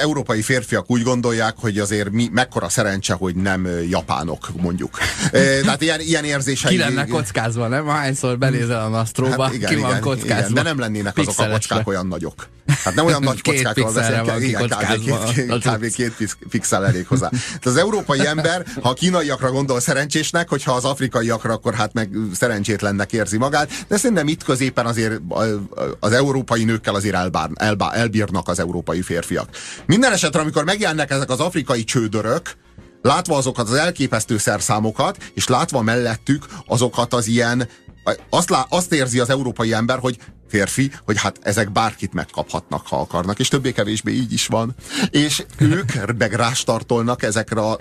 [0.00, 4.98] európai férfiak úgy gondolják, hogy azért mi, mekkora szerencse, hogy nem japánok, mondjuk.
[5.30, 6.70] Tehát ilyen, ilyen érzései...
[6.70, 7.86] Ki lenne kockázva, nem?
[7.86, 10.34] Hányszor benézel a Nastróba, hát igen, ki van igen, kockázva.
[10.34, 12.48] Igen, de nem lennének azok a kockák olyan nagyok.
[12.84, 15.04] Hát nem olyan nagy kockákról beszélünk, igen, kb.
[15.34, 15.90] két, kb.
[15.92, 17.28] két pixel elég hozzá.
[17.48, 22.10] Tehát az európai ember, ha a kínaiakra gondol szerencsésnek, hogyha az afrikaiakra, akkor hát meg
[22.34, 25.20] szerencsétlennek érzi magát, de szerintem itt középen azért
[26.00, 29.48] az európai nőkkel azért elbár, elbár, elbírnak az európai férfiak.
[29.86, 32.56] Minden esetre, amikor megjelennek ezek az afrikai csődörök,
[33.02, 37.68] látva azokat az elképesztő szerszámokat, és látva mellettük azokat az ilyen
[38.30, 43.00] azt, lá, azt érzi az európai ember, hogy férfi, hogy hát ezek bárkit megkaphatnak, ha
[43.00, 44.74] akarnak, és többé-kevésbé így is van.
[45.10, 47.78] És ők meg rástartolnak ezekre a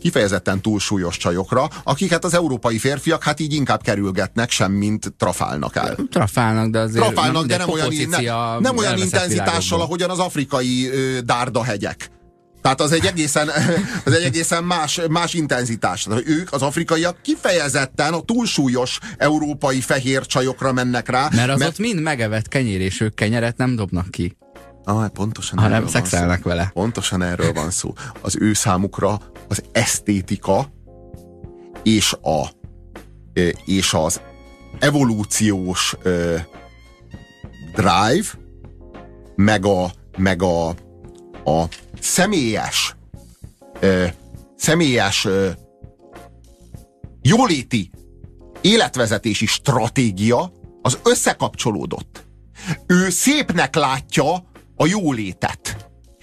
[0.00, 5.96] kifejezetten túlsúlyos csajokra, akiket az európai férfiak hát így inkább kerülgetnek, semmint trafálnak el.
[6.10, 8.22] Trafálnak, de azért trafálnak, de nem olyan, nem,
[8.60, 12.10] nem olyan intenzitással, ahogyan az afrikai ö, dárdahegyek.
[12.64, 13.48] Tehát az egy egészen,
[14.04, 16.02] az egy egészen más, más intenzitás.
[16.02, 21.28] Tehát, ők, az afrikaiak kifejezetten a túlsúlyos európai fehér csajokra mennek rá.
[21.32, 21.70] Mert az mert...
[21.70, 24.36] ott mind megevett kenyér, és ők kenyeret nem dobnak ki.
[24.84, 26.48] Ah, hát pontosan ha nem szexelnek szó.
[26.48, 26.70] vele.
[26.72, 27.92] Pontosan erről van szó.
[28.20, 30.72] Az ő számukra az esztétika
[31.82, 32.48] és a
[33.64, 34.20] és az
[34.78, 35.96] evolúciós
[37.74, 38.26] drive
[39.34, 40.68] meg a, meg a,
[41.44, 41.68] a
[42.04, 42.96] személyes
[43.80, 44.06] ö,
[44.56, 45.50] személyes ö,
[47.22, 47.90] jóléti
[48.60, 52.26] életvezetési stratégia az összekapcsolódott.
[52.86, 54.32] Ő szépnek látja
[54.76, 55.76] a jólétet.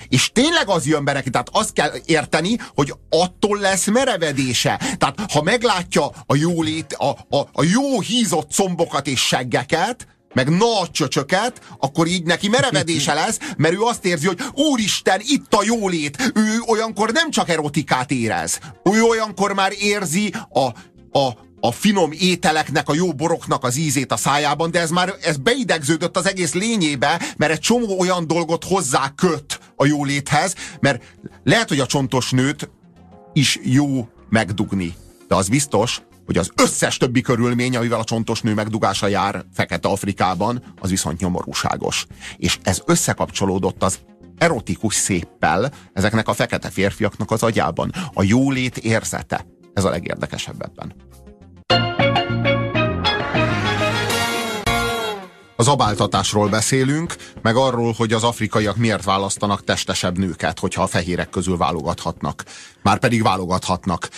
[0.09, 4.79] És tényleg az jön be neki, tehát azt kell érteni, hogy attól lesz merevedése.
[4.97, 10.91] Tehát ha meglátja a jólét, a, a, a jó hízott combokat és seggeket, meg nagy
[10.91, 16.31] csöcsöket, akkor így neki merevedése lesz, mert ő azt érzi, hogy úristen, itt a jólét.
[16.35, 20.59] Ő olyankor nem csak erotikát érez, ő olyankor már érzi a,
[21.19, 25.37] a, a finom ételeknek, a jó boroknak az ízét a szájában, de ez már ez
[25.37, 31.03] beidegződött az egész lényébe, mert egy csomó olyan dolgot hozzá köt a jóléthez, mert
[31.43, 32.69] lehet, hogy a csontos nőt
[33.33, 34.95] is jó megdugni.
[35.27, 40.63] De az biztos, hogy az összes többi körülmény, amivel a csontos nő megdugása jár Fekete-Afrikában,
[40.79, 42.05] az viszont nyomorúságos.
[42.37, 43.99] És ez összekapcsolódott az
[44.37, 47.91] erotikus széppel ezeknek a fekete férfiaknak az agyában.
[48.13, 49.45] A jólét érzete.
[49.73, 50.93] Ez a legérdekesebb ebben.
[55.61, 61.29] Az abáltatásról beszélünk, meg arról, hogy az afrikaiak miért választanak testesebb nőket, hogyha a fehérek
[61.29, 62.43] közül válogathatnak.
[62.83, 64.09] Már pedig válogathatnak.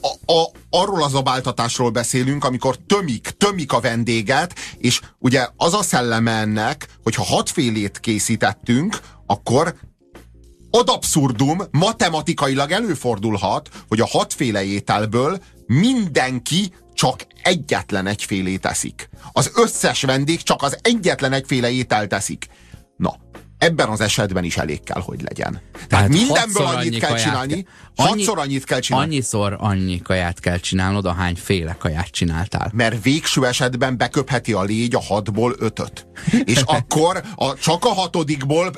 [0.00, 5.82] A, a, arról az abáltatásról beszélünk, amikor tömik, tömik a vendéget, és ugye az a
[5.82, 9.74] szelleme ennek, hogyha hatfélét készítettünk, akkor
[10.70, 19.08] ad abszurdum, matematikailag előfordulhat, hogy a hatféle ételből mindenki csak egyetlen egyfélét teszik.
[19.32, 22.46] Az összes vendég csak az egyetlen egyféle ételt teszik.
[22.96, 23.14] Na,
[23.58, 25.60] ebben az esetben is elég kell, hogy legyen.
[25.72, 29.06] Tehát, Tehát mindenből annyit kell csinálni, annyi, hatszor annyit kell csinálni.
[29.06, 32.70] Annyiszor annyi kaját kell csinálnod, ahány féle kaját csináltál.
[32.74, 36.06] Mert végső esetben beköpheti a légy a hatból ötöt.
[36.44, 38.72] És akkor a, csak a hatodikból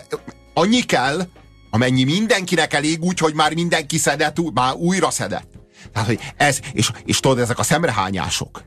[0.55, 1.27] annyi kell,
[1.71, 5.50] amennyi mindenkinek elég, úgy, hogy már mindenki szedett, már újra szedett.
[5.93, 8.63] Tehát, hogy ez, és, és tudod, ezek a szemrehányások,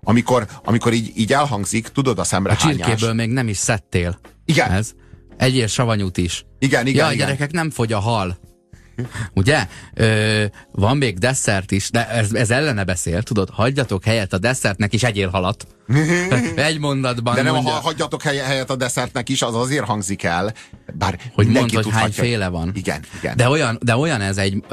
[0.00, 2.80] amikor, amikor így, így elhangzik, tudod a szemrehányás.
[2.80, 4.18] A csirkéből még nem is szedtél.
[4.44, 4.70] Igen.
[4.70, 4.92] Ez.
[5.36, 6.44] Egyél savanyút is.
[6.58, 7.26] Igen, igen, ja, igen.
[7.26, 8.38] gyerekek, nem fogy a hal.
[9.34, 9.66] Ugye?
[9.94, 13.48] Ö, van még desszert is, de ez, ez ellene beszél, tudod?
[13.52, 15.66] Hagyjatok helyet a desszertnek is, egyél halat.
[16.56, 17.72] Egy mondatban De nem mondja.
[17.72, 20.54] ha hagyjatok helyet a desszertnek is, az azért hangzik el.
[20.94, 22.70] Bár hogy mondd, hogy hány féle van.
[22.74, 23.36] Igen, igen.
[23.36, 24.64] De olyan, de olyan ez egy,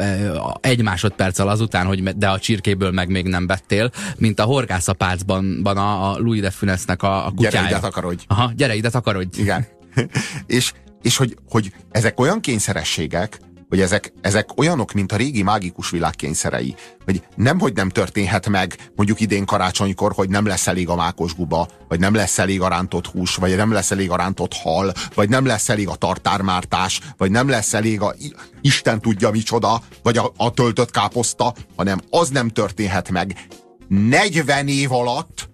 [0.62, 6.12] egy másodperccel azután, hogy de a csirkéből meg még nem bettél, mint a horgászapácban a,
[6.12, 7.51] a Louis de Funesnek a, a kutyája.
[7.51, 8.23] Gyere ide takarodj.
[8.28, 9.41] Aha, gyere ide takarodj.
[9.41, 9.65] Igen.
[10.47, 15.89] és és hogy, hogy ezek olyan kényszerességek, hogy ezek, ezek olyanok, mint a régi mágikus
[15.89, 16.75] világ kényszerei.
[17.06, 21.36] Hogy nem, hogy nem történhet meg mondjuk idén karácsonykor, hogy nem lesz elég a mákos
[21.36, 24.93] guba, vagy nem lesz elég a rántott hús, vagy nem lesz elég a rántott hal,
[25.13, 28.15] vagy nem lesz elég a tartármártás, vagy nem lesz elég a
[28.62, 33.47] Isten tudja micsoda, vagy a, a töltött káposzta, hanem az nem történhet meg
[33.88, 35.49] 40 év alatt,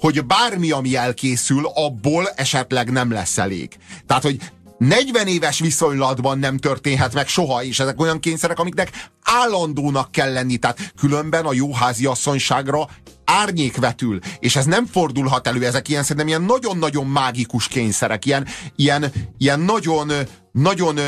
[0.00, 3.76] hogy bármi, ami elkészül, abból esetleg nem lesz elég.
[4.06, 4.38] Tehát, hogy
[4.80, 10.56] 40 éves viszonylatban nem történhet meg soha, és ezek olyan kényszerek, amiknek állandónak kell lenni.
[10.56, 12.88] Tehát különben a jóházi asszonyságra
[13.24, 18.46] árnyék vetül, és ez nem fordulhat elő, ezek ilyen szerintem ilyen nagyon-nagyon mágikus kényszerek, ilyen,
[18.76, 20.12] ilyen, ilyen nagyon,
[20.52, 20.98] nagyon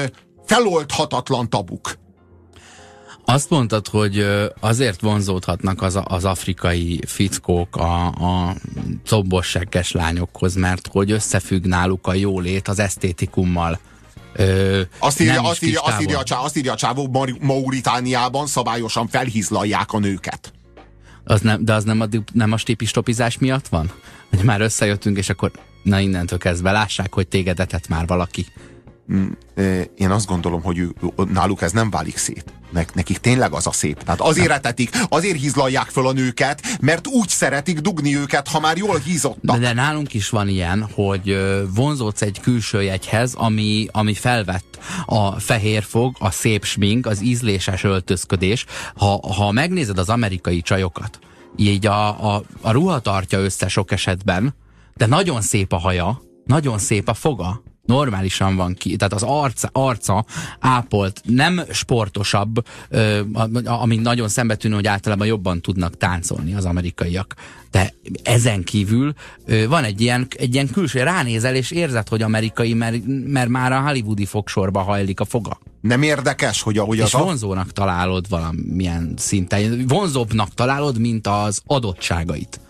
[0.46, 2.01] feloldhatatlan tabuk.
[3.24, 4.26] Azt mondtad, hogy
[4.60, 8.54] azért vonzódhatnak az, az afrikai fickók a, a
[9.06, 13.78] combossegges lányokhoz, mert hogy összefügg náluk a jólét az esztétikummal.
[14.34, 19.98] Ö, azt, írja, azt, írja, azt, írja, azt írja a csávó, Mauritániában szabályosan felhízlalják a
[19.98, 20.52] nőket.
[21.24, 23.92] Az nem, de az nem a, nem a stipistopizás miatt van?
[24.30, 25.50] Hogy már összejöttünk, és akkor
[25.82, 28.46] na innentől kezdve lássák, hogy téged etett már valaki.
[29.12, 29.30] Mm,
[29.96, 30.94] én azt gondolom, hogy ő,
[31.32, 32.44] náluk ez nem válik szét.
[32.94, 34.02] Nekik tényleg az a szép.
[34.02, 38.76] Tehát azért etetik, azért hízlalják föl a nőket, mert úgy szeretik dugni őket, ha már
[38.76, 39.56] jól hízottak.
[39.56, 41.36] De, de nálunk is van ilyen, hogy
[41.74, 47.84] vonzódsz egy külső jegyhez, ami, ami felvett a fehér fog, a szép smink, az ízléses
[47.84, 48.64] öltözködés.
[48.96, 51.18] Ha, ha megnézed az amerikai csajokat,
[51.56, 54.54] így a, a, a ruha tartja össze sok esetben,
[54.96, 59.68] de nagyon szép a haja, nagyon szép a foga, normálisan van ki, tehát az arca,
[59.72, 60.24] arca
[60.60, 63.20] ápolt, nem sportosabb, ö,
[63.64, 67.34] ami nagyon szembetűnő, hogy általában jobban tudnak táncolni az amerikaiak.
[67.70, 69.14] De ezen kívül
[69.46, 73.72] ö, van egy ilyen, egy ilyen külső, ránézel és érzed, hogy amerikai, mert, mert már
[73.72, 75.58] a hollywoodi fogsorba hajlik a foga.
[75.80, 77.06] Nem érdekes, hogy ahogy az...
[77.06, 79.84] És vonzónak találod valamilyen szinten.
[79.88, 82.60] Vonzóbbnak találod, mint az adottságait.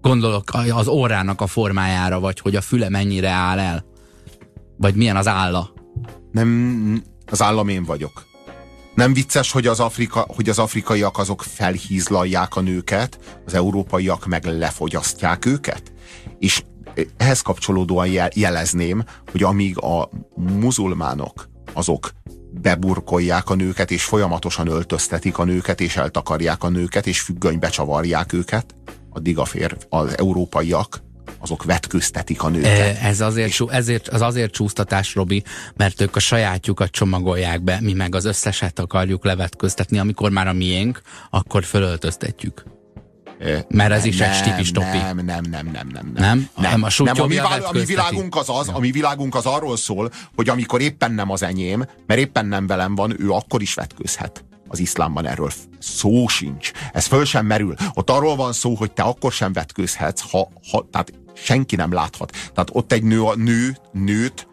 [0.00, 3.84] Gondolok az órának a formájára, vagy hogy a füle mennyire áll el.
[4.82, 5.72] Vagy milyen az álla?
[6.32, 8.26] Nem, az állam én vagyok.
[8.94, 14.44] Nem vicces, hogy az, Afrika, hogy az afrikaiak azok felhízlalják a nőket, az európaiak meg
[14.44, 15.92] lefogyasztják őket?
[16.38, 16.62] És
[17.16, 22.10] ehhez kapcsolódóan jelezném, hogy amíg a muzulmánok azok
[22.50, 28.32] beburkolják a nőket, és folyamatosan öltöztetik a nőket, és eltakarják a nőket, és függönybe csavarják
[28.32, 28.74] őket,
[29.10, 31.02] addig a férf, az európaiak
[31.38, 32.98] azok vetköztetik a nőket.
[33.02, 33.64] Ez azért, és...
[33.68, 35.42] ezért, az azért csúsztatás, Robi,
[35.76, 40.52] mert ők a sajátjukat csomagolják be, mi meg az összeset akarjuk levetköztetni, amikor már a
[40.52, 42.64] miénk, akkor fölöltöztetjük.
[43.68, 44.96] Mert ez nem, is egy stikis topi.
[44.96, 45.86] Nem, nem, nem, nem, nem.
[45.92, 46.12] Nem?
[46.14, 46.48] nem?
[46.56, 46.82] nem.
[46.82, 50.10] A, nem a, mi, a mi világunk az az, a mi világunk az arról szól,
[50.34, 54.44] hogy amikor éppen nem az enyém, mert éppen nem velem van, ő akkor is vetközhet
[54.72, 56.70] az iszlámban erről szó sincs.
[56.92, 57.74] Ez föl sem merül.
[57.94, 62.30] Ott arról van szó, hogy te akkor sem vetkőzhetsz, ha, ha tehát senki nem láthat.
[62.30, 64.46] Tehát ott egy nő, a nő, nőt,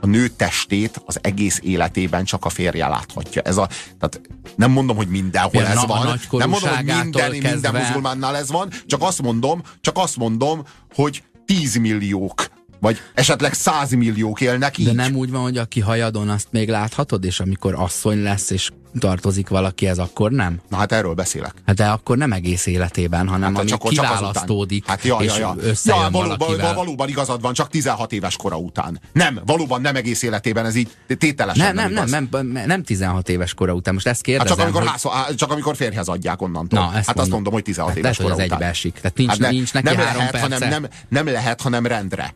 [0.00, 3.42] a nő testét az egész életében csak a férje láthatja.
[3.42, 3.66] Ez a,
[3.98, 4.20] tehát
[4.56, 6.20] nem mondom, hogy mindenhol ez na, van.
[6.30, 8.70] Nem mondom, hogy minden, minden muzulmánnál ez van.
[8.86, 10.62] Csak azt mondom, csak azt mondom,
[10.94, 12.46] hogy tízmilliók
[12.80, 14.86] vagy esetleg százmilliók élnek így.
[14.86, 18.70] De nem úgy van, hogy aki hajadon, azt még láthatod, és amikor asszony lesz, és
[18.98, 20.60] tartozik valaki, ez akkor nem?
[20.68, 21.54] Na hát erről beszélek.
[21.66, 25.56] Hát de akkor nem egész életében, hanem hát, csak, kiválasztódik, csak hát, ja, és ja,
[25.62, 25.72] ja.
[25.84, 29.00] ja, valóban, valóban igazad van, csak 16 éves kora után.
[29.12, 30.88] Nem, valóban nem egész életében, ez így
[31.18, 34.58] tételesen nem, nem, nem, nem, nem, nem 16 éves kora után, most ezt kérdezem.
[34.58, 35.12] Hát csak amikor, hogy...
[35.12, 36.80] ház, csak amikor férjhez adják onnantól.
[36.80, 37.22] Na, ezt hát mondom.
[37.22, 38.58] azt mondom, hogy 16 hát éves lehet, kora után.
[38.58, 38.94] egybeesik.
[38.94, 42.34] Tehát nincs, hát ne, nincs neki nem három lehet, hanem, nem, nem lehet, hanem rendre.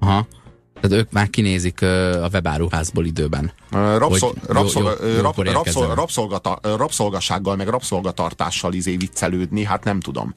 [0.00, 0.26] Aha.
[0.82, 3.52] Tehát ők már kinézik a webáruházból időben.
[6.76, 10.34] rabszolgasággal, meg rabszolgatartással izé viccelődni, hát nem tudom.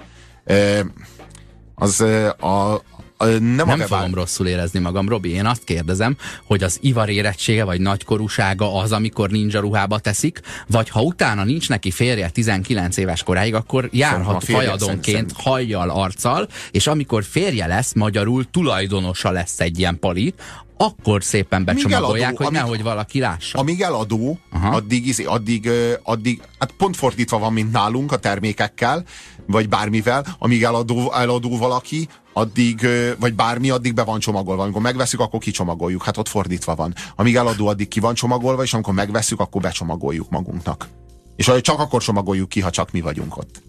[1.75, 2.01] Az
[2.39, 2.81] a,
[3.18, 5.30] nem, nem fogom rosszul érezni magam, Robi.
[5.30, 10.89] Én azt kérdezem, hogy az ivar érettsége vagy nagykorúsága az, amikor ninja ruhába teszik, vagy
[10.89, 17.24] ha utána nincs neki férje 19 éves koráig, akkor járhat fajadonként hajjal, arccal, és amikor
[17.24, 20.34] férje lesz, magyarul tulajdonosa lesz egy ilyen pali,
[20.78, 23.59] akkor szépen becsomagolják, eladó, hogy amíg, nehogy valaki lássa.
[23.59, 24.39] Amíg eladó,
[24.72, 25.70] addig, izé, addig,
[26.03, 29.03] addig, hát pont fordítva van, mint nálunk a termékekkel,
[29.47, 32.87] vagy bármivel, amíg eladó, eladó valaki, addig,
[33.19, 34.63] vagy bármi, addig be van csomagolva.
[34.63, 36.03] Amikor megveszük, akkor kicsomagoljuk.
[36.03, 36.93] Hát ott fordítva van.
[37.15, 40.87] Amíg eladó, addig ki van csomagolva, és amikor megveszük, akkor becsomagoljuk magunknak.
[41.35, 43.63] És csak akkor csomagoljuk ki, ha csak mi vagyunk ott.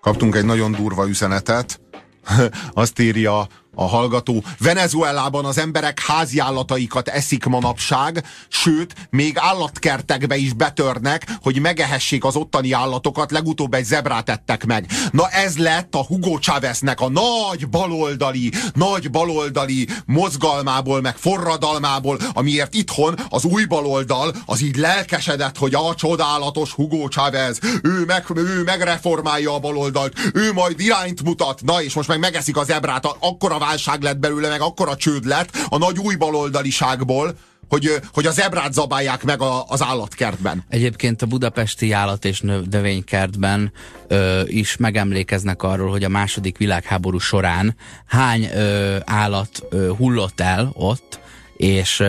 [0.00, 1.80] Kaptunk egy nagyon durva üzenetet.
[2.72, 4.44] Azt írja a hallgató.
[4.58, 12.72] Venezuelában az emberek háziállataikat eszik manapság, sőt, még állatkertekbe is betörnek, hogy megehessék az ottani
[12.72, 14.86] állatokat, legutóbb egy zebrát ettek meg.
[15.10, 22.74] Na ez lett a Hugo Cháveznek a nagy baloldali, nagy baloldali mozgalmából, meg forradalmából, amiért
[22.74, 28.62] itthon az új baloldal az így lelkesedett, hogy a csodálatos Hugo Chávez, ő, meg, ő
[28.62, 33.58] megreformálja a baloldalt, ő majd irányt mutat, na és most meg megeszik a zebrát, akkora
[33.64, 37.34] válság lett belőle, meg akkora csőd lett a nagy új baloldaliságból,
[37.72, 40.64] hogy, hogy az ebrát zabálják meg a, az állatkertben.
[40.68, 42.40] Egyébként a budapesti állat és
[42.70, 43.72] növénykertben
[44.08, 50.70] ö, is megemlékeznek arról, hogy a második világháború során hány ö, állat ö, hullott el
[50.74, 51.20] ott,
[51.56, 52.02] és,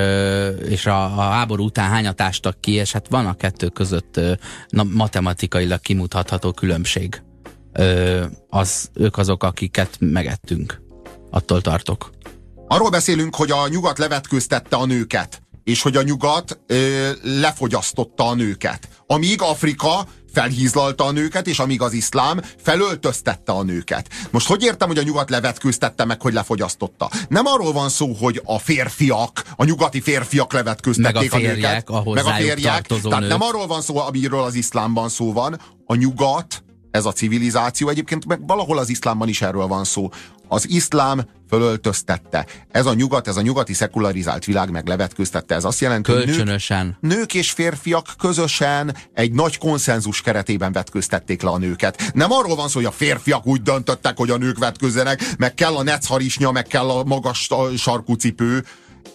[0.69, 4.19] és a, a háború után hányat ástak ki, és hát van a kettő között
[4.67, 7.21] na, matematikailag kimutatható különbség.
[7.73, 10.82] Ö, az, ők azok, akiket megettünk
[11.33, 12.09] attól tartok.
[12.67, 18.33] Arról beszélünk, hogy a nyugat levetkőztette a nőket, és hogy a nyugat ö, lefogyasztotta a
[18.35, 18.87] nőket.
[19.07, 24.09] Amíg Afrika felhízlalta a nőket, és amíg az iszlám felöltöztette a nőket.
[24.31, 27.09] Most hogy értem, hogy a nyugat levetkőztette meg, hogy lefogyasztotta?
[27.27, 31.93] Nem arról van szó, hogy a férfiak, a nyugati férfiak levetkőztették meg a, férjek, a
[31.93, 32.85] nőket, meg a férjek.
[32.85, 33.29] Tehát nők.
[33.29, 35.59] nem arról van szó, amiről az iszlámban szó van.
[35.85, 40.09] A nyugat, ez a civilizáció, egyébként meg valahol az iszlámban is erről van szó
[40.53, 42.45] az iszlám fölöltöztette.
[42.71, 45.55] Ez a nyugat, ez a nyugati szekularizált világ meg levetkőztette.
[45.55, 46.35] Ez azt jelenti, hogy nők,
[46.99, 52.11] nők és férfiak közösen egy nagy konszenzus keretében vetköztették le a nőket.
[52.13, 55.75] Nem arról van szó, hogy a férfiak úgy döntöttek, hogy a nők vetközzenek, meg kell
[55.75, 58.65] a necharisnya, meg kell a magas sarkú cipő,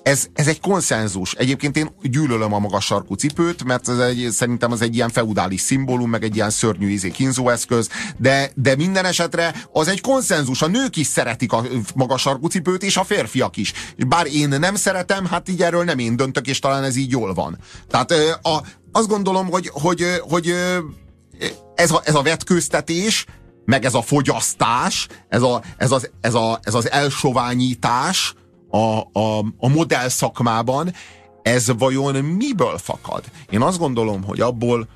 [0.02, 1.32] ez, ez egy konszenzus.
[1.32, 5.60] Egyébként én gyűlölöm a magas sarkú cipőt, mert ez egy, szerintem az egy ilyen feudális
[5.60, 10.62] szimbólum, meg egy ilyen szörnyű izé kínzóeszköz, de, de minden esetre az egy konszenzus.
[10.62, 11.64] A nők is szeretik a
[11.94, 13.72] magas sarkú cipőt, és a férfiak is.
[14.08, 17.34] Bár én nem szeretem, hát így erről nem én döntök, és talán ez így jól
[17.34, 17.58] van.
[17.88, 18.12] Tehát
[18.42, 18.62] a,
[18.92, 20.54] azt gondolom, hogy, hogy, hogy
[21.74, 23.26] ez, a, ez a vetkőztetés,
[23.64, 28.34] meg ez a fogyasztás, ez, a, ez, az, ez, a, ez az elsoványítás,
[28.70, 30.92] a, a, a modell szakmában,
[31.42, 33.24] ez vajon miből fakad?
[33.50, 34.88] Én azt gondolom, hogy abból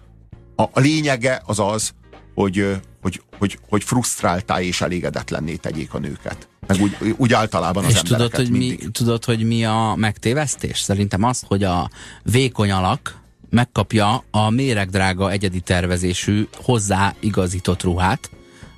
[0.57, 1.95] a, a lényege az az,
[2.35, 6.49] hogy, hogy, hogy, hogy frusztráltá és elégedetlenné tegyék a nőket.
[6.67, 10.81] Meg úgy, úgy általában az és tudod hogy, mi, tudod, hogy mi a megtévesztés?
[10.81, 11.91] Szerintem az, hogy a
[12.23, 13.21] vékony alak
[13.51, 18.31] megkapja a méregdrága egyedi tervezésű, hozzáigazított ruhát,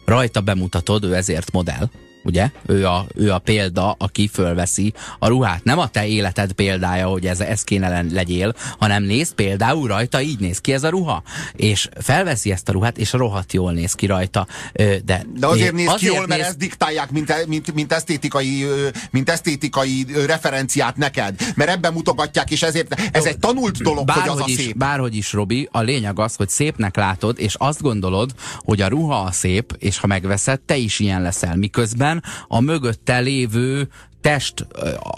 [0.04, 1.90] rajta bemutatod, ő ezért modell,
[2.24, 2.50] ugye?
[2.66, 5.64] Ő a, ő a példa, aki fölveszi a ruhát.
[5.64, 10.38] Nem a te életed példája, hogy ez, ez kéne legyél, hanem néz például rajta, így
[10.38, 11.22] néz ki ez a ruha.
[11.52, 14.46] És felveszi ezt a ruhát, és rohadt jól néz ki rajta.
[14.72, 16.48] De, de azért néz azért ki jól, mert néz...
[16.48, 18.66] ezt diktálják, mint, mint, mint, esztétikai,
[19.10, 21.52] mint esztétikai referenciát neked.
[21.54, 24.76] Mert ebben mutogatják, és ezért ez egy tanult dolog, bárhogy hogy az a is, szép.
[24.76, 29.20] Bárhogy is, Robi, a lényeg az, hogy szépnek látod, és azt gondolod, hogy a ruha
[29.20, 31.56] a szép, és ha megveszed, te is ilyen leszel.
[31.56, 33.88] Miközben közben a mögötte lévő
[34.20, 34.66] test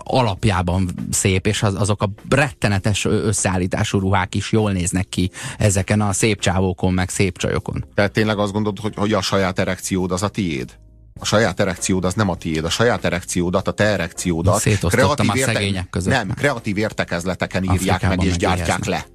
[0.04, 6.12] alapjában szép, és az, azok a rettenetes összeállítású ruhák is jól néznek ki ezeken a
[6.12, 7.84] szép csávókon, meg szép csajokon.
[7.94, 10.78] Tehát tényleg azt gondolod, hogy, hogy a saját erekciód az a tiéd?
[11.20, 15.36] A saját erekciód az nem a tiéd, a saját erekciódat, a te erekciódat kreatív, a
[15.36, 16.12] szegények között.
[16.12, 19.06] Nem, kreatív értekezleteken írják Afrikában meg és gyártják le.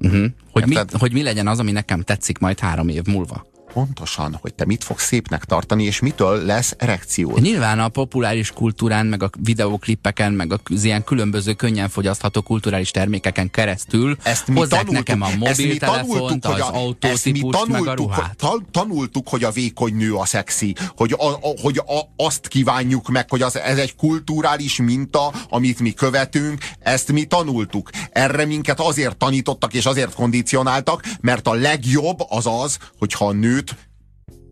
[0.00, 0.26] Uh-huh.
[0.52, 3.46] Hogy, mi, hogy mi legyen az, ami nekem tetszik majd három év múlva
[3.78, 7.38] pontosan, hogy te mit fogsz szépnek tartani, és mitől lesz erekció.
[7.38, 13.50] Nyilván a populáris kultúrán, meg a videóklippeken, meg az ilyen különböző könnyen fogyasztható kulturális termékeken
[13.50, 18.40] keresztül ezt mi tanultuk, nekem a mobiltelefont, az autótípust, meg a ruhát.
[18.40, 23.08] Hogy, tanultuk, hogy a vékony nő a szexi, hogy, a, a, hogy a, azt kívánjuk
[23.08, 27.90] meg, hogy az, ez egy kulturális minta, amit mi követünk, ezt mi tanultuk.
[28.10, 33.67] Erre minket azért tanítottak és azért kondicionáltak, mert a legjobb az az, hogyha a nőt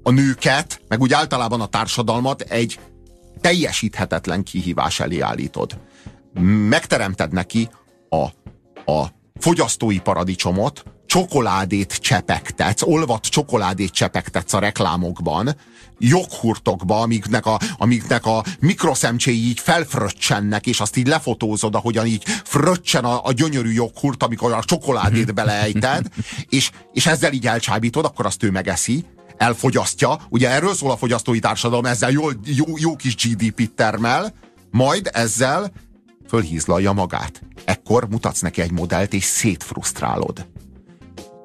[0.07, 2.79] a nőket, meg úgy általában a társadalmat egy
[3.41, 5.79] teljesíthetetlen kihívás elé állítod.
[6.69, 7.69] Megteremted neki
[8.09, 8.25] a,
[8.93, 9.07] a
[9.39, 15.57] fogyasztói paradicsomot, csokoládét csepegtetsz, olvat csokoládét csepegtetsz a reklámokban,
[15.99, 23.05] joghurtokba, amiknek a, amiknek a mikroszemcséi így felfröccsennek, és azt így lefotózod, ahogyan így fröccsen
[23.05, 26.07] a, a gyönyörű joghurt, amikor a csokoládét beleejted,
[26.49, 29.05] és, és ezzel így elcsábítod, akkor azt ő megeszi,
[29.37, 34.33] elfogyasztja, ugye erről szól a fogyasztói társadalom, ezzel jó, jó, jó kis GDP-t termel,
[34.71, 35.73] majd ezzel
[36.29, 37.43] fölhízlalja magát.
[37.65, 40.47] Ekkor mutatsz neki egy modellt, és szétfrusztrálod.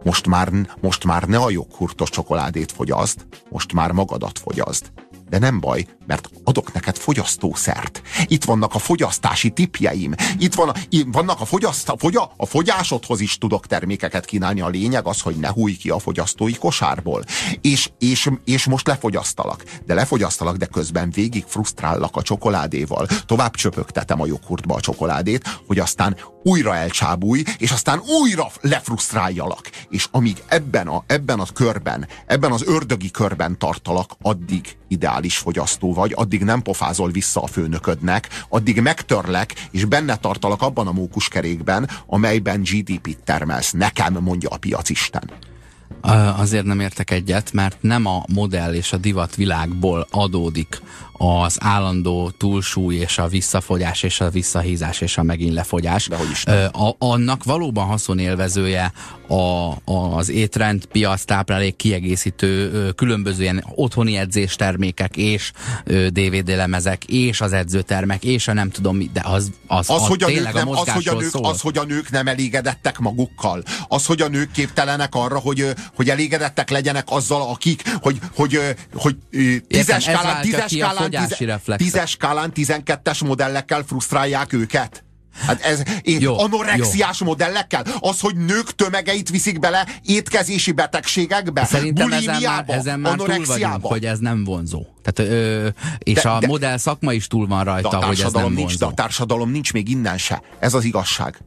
[0.03, 4.91] Most már, most már ne a joghurtos csokoládét fogyaszt, most már magadat fogyaszt.
[5.31, 8.01] De nem baj, mert adok neked fogyasztószert.
[8.25, 10.13] Itt vannak a fogyasztási tipjeim.
[10.37, 10.73] Itt van a,
[11.05, 14.61] vannak a, fogyaszt, a, fogya, a fogyásodhoz is tudok termékeket kínálni.
[14.61, 17.23] A lényeg az, hogy ne húj ki a fogyasztói kosárból.
[17.61, 19.63] És, és, és most lefogyasztalak.
[19.85, 23.07] De lefogyasztalak, de közben végig frusztrállak a csokoládéval.
[23.25, 29.69] Tovább csöpögtetem a joghurtba a csokoládét, hogy aztán újra elcsábulj, és aztán újra lefrusztráljalak.
[29.89, 35.93] És amíg ebben a, ebben a körben, ebben az ördögi körben tartalak, addig ideális fogyasztó
[35.93, 41.89] vagy, addig nem pofázol vissza a főnöködnek, addig megtörlek, és benne tartalak abban a mókuskerékben,
[42.05, 43.71] amelyben GDP-t termelsz.
[43.71, 45.23] Nekem, mondja a piacisten.
[46.37, 50.81] Azért nem értek egyet, mert nem a modell és a divat világból adódik
[51.23, 56.09] az állandó túlsúly és a visszafogyás és a visszahízás és a megint lefogyás.
[56.71, 58.91] A, annak valóban haszonélvezője
[59.27, 59.75] a,
[60.17, 65.51] az étrend, piac, táplálék kiegészítő különböző ilyen otthoni edzés termékek és
[66.07, 70.07] DVD lemezek és az edzőtermek és a nem tudom mi, de az, az, az, az
[70.07, 71.45] hogy a nők nem, a az, hogy a nők, szól.
[71.45, 73.63] az, hogy a nők nem elégedettek magukkal.
[73.87, 78.59] Az, hogy a nők képtelenek arra, hogy, hogy elégedettek legyenek azzal, akik, hogy, hogy,
[78.93, 81.83] hogy, hogy tízes skálán, tízes skálán fogyási reflex.
[81.83, 85.03] Tízes skálán 12-es modellekkel frusztrálják őket?
[85.47, 87.25] Hát ez jó, anorexiás jó.
[87.25, 87.83] modellekkel?
[87.99, 91.65] Az, hogy nők tömegeit viszik bele étkezési betegségekbe?
[91.65, 94.85] Szerintem ezen már, ezen már túl vagyunk, hogy ez nem vonzó.
[95.03, 98.43] Tehát, ö, és de, a de, modell szakma is túl van rajta, hogy ez nem
[98.43, 98.77] nincs, vonzó.
[98.77, 100.41] De a társadalom nincs még innen se.
[100.59, 101.37] Ez az igazság.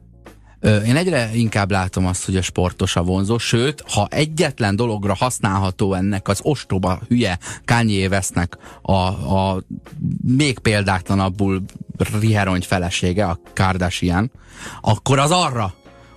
[0.65, 5.93] Én egyre inkább látom azt, hogy a sportos a vonzó, sőt, ha egyetlen dologra használható
[5.93, 8.93] ennek az ostoba, hülye Kanye vesznek a,
[9.37, 9.63] a
[10.21, 11.63] még példátlanabbul
[12.19, 14.31] riherony felesége, a Kardashian,
[14.81, 15.73] akkor az arra,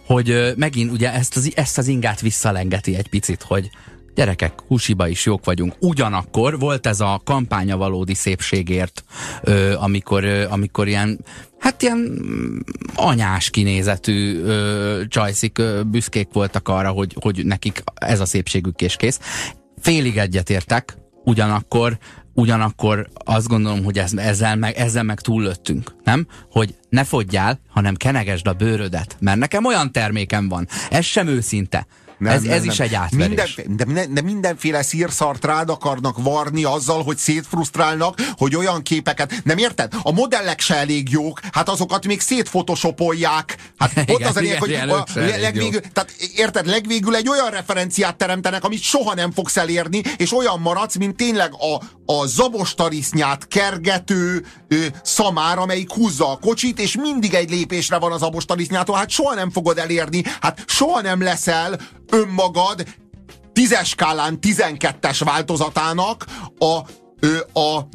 [0.06, 3.70] hogy megint ugye ezt az, ezt az ingát visszalengeti egy picit, hogy
[4.18, 5.74] gyerekek, húsiba is jók vagyunk.
[5.80, 9.04] Ugyanakkor volt ez a kampánya valódi szépségért,
[9.42, 11.24] ö, amikor, ö, amikor ilyen
[11.58, 12.58] hát ilyen mm,
[12.94, 18.96] anyás kinézetű ö, csajszik ö, büszkék voltak arra, hogy, hogy nekik ez a szépségük és
[18.96, 19.20] kész.
[19.80, 21.98] Félig egyetértek, ugyanakkor
[22.34, 26.26] ugyanakkor azt gondolom, hogy ez, ezzel, meg, ezzel meg túllöttünk, nem?
[26.50, 31.86] Hogy ne fogyjál, hanem kenegesd a bőrödet, mert nekem olyan termékem van, ez sem őszinte
[32.18, 33.54] Nem, ez, ez nem, is egy átverés.
[33.56, 39.40] Minden, de, de mindenféle szírszart rád akarnak varni azzal, hogy szétfrusztrálnak, hogy olyan képeket...
[39.44, 39.92] Nem érted?
[40.02, 43.56] A modellek se elég jók, hát azokat még szétfotoshopolják.
[43.78, 48.16] Hát igen, ott az a lényeg, hogy a, legvégül, tehát érted, legvégül egy olyan referenciát
[48.16, 54.46] teremtenek, amit soha nem fogsz elérni, és olyan maradsz, mint tényleg a, a zabostarisznyát kergető
[54.68, 58.96] ö, szamár, amelyik húzza a kocsit, és mindig egy lépésre van az abostarisznyától.
[58.96, 61.78] Hát soha nem fogod elérni, hát soha nem leszel
[62.10, 62.84] önmagad
[63.52, 66.26] tízes skálán 12-es változatának
[66.58, 66.80] a
[67.52, 67.88] a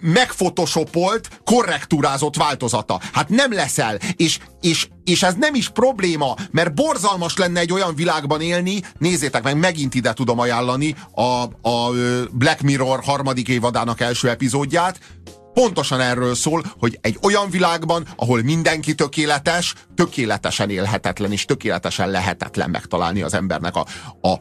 [0.00, 3.00] megfotoshopolt, korrektúrázott változata.
[3.12, 7.94] Hát nem leszel, és, és, és ez nem is probléma, mert borzalmas lenne egy olyan
[7.94, 11.90] világban élni, nézzétek meg, megint ide tudom ajánlani a, a
[12.32, 14.98] Black Mirror harmadik évadának első epizódját,
[15.60, 22.70] pontosan erről szól, hogy egy olyan világban, ahol mindenki tökéletes, tökéletesen élhetetlen és tökéletesen lehetetlen
[22.70, 23.86] megtalálni az embernek a,
[24.20, 24.38] a, a,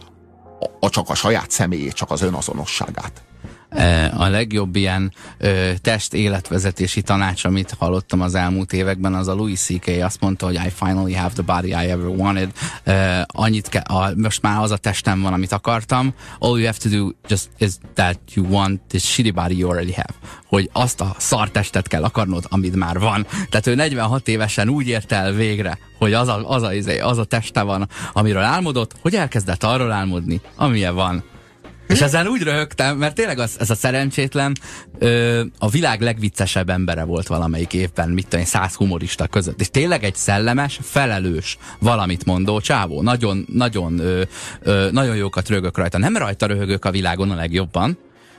[0.80, 3.24] a csak a saját személyét, csak az önazonosságát.
[4.18, 9.88] A legjobb ilyen ö, test-életvezetési tanács, amit hallottam az elmúlt években, az a Louis C.K.
[10.02, 12.52] azt mondta, hogy I finally have the body I ever wanted.
[12.84, 16.14] Ö, annyit ke- a, most már az a testem van, amit akartam.
[16.40, 19.94] All you have to do just is that you want this shitty body you already
[19.94, 20.14] have.
[20.48, 23.26] Hogy azt a szartestet kell akarnod, amit már van.
[23.50, 27.18] Tehát ő 46 évesen úgy ért el végre, hogy az a, az a, izé, az
[27.18, 31.24] a teste van, amiről álmodott, hogy elkezdett arról álmodni, amilyen van.
[31.88, 34.56] És ezen úgy röhögtem, mert tényleg az, ez a szerencsétlen
[35.00, 39.60] ö, a világ legviccesebb embere volt valamelyik évben, mit tudom, száz humorista között.
[39.60, 43.02] És tényleg egy szellemes, felelős, valamit mondó csávó.
[43.02, 44.22] Nagyon, nagyon, ö,
[44.62, 45.98] ö, nagyon jókat röhögök rajta.
[45.98, 47.98] Nem rajta röhögök a világon a legjobban,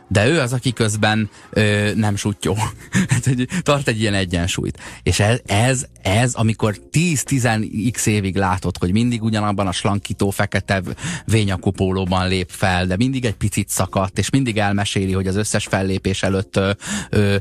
[0.08, 2.56] de ő az, aki közben ö, nem sutyó.
[3.08, 4.78] Hát, tart egy ilyen egyensúlyt.
[5.02, 10.82] És ez, ez, ez amikor 10-10x évig látod, hogy mindig ugyanabban a slankító fekete
[11.24, 16.22] vényakupólóban lép fel, de mindig egy picit szakadt, és mindig elmeséli, hogy az összes fellépés
[16.22, 16.70] előtt ö,
[17.10, 17.36] ö,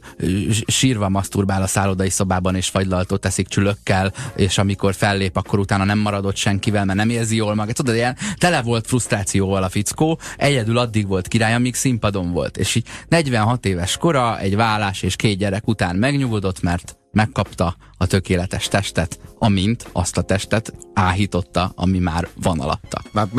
[0.67, 5.99] sírva maszturbál a szállodai szobában, és fagylaltot teszik csülökkel, és amikor fellép, akkor utána nem
[5.99, 7.75] maradott senkivel, mert nem érzi jól magát.
[7.75, 12.67] Tudod, ilyen tele volt frusztrációval a fickó, egyedül addig volt király, amíg színpadon volt volt.
[12.67, 18.07] És így 46 éves kora, egy vállás és két gyerek után megnyugodott, mert megkapta a
[18.07, 23.01] tökéletes testet, amint azt a testet áhította, ami már van alatta.
[23.13, 23.29] Hát,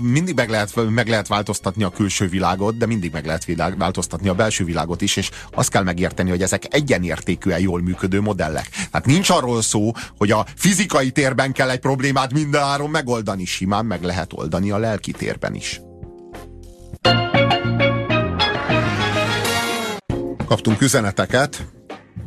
[0.00, 4.28] mindig meg lehet, meg lehet változtatni a külső világot, de mindig meg lehet világ, változtatni
[4.28, 8.68] a belső világot is, és azt kell megérteni, hogy ezek egyenértékűen jól működő modellek.
[8.70, 14.02] Tehát nincs arról szó, hogy a fizikai térben kell egy problémát mindenáron megoldani, simán meg
[14.02, 15.80] lehet oldani a lelki térben is.
[20.54, 21.62] Kaptunk üzeneteket,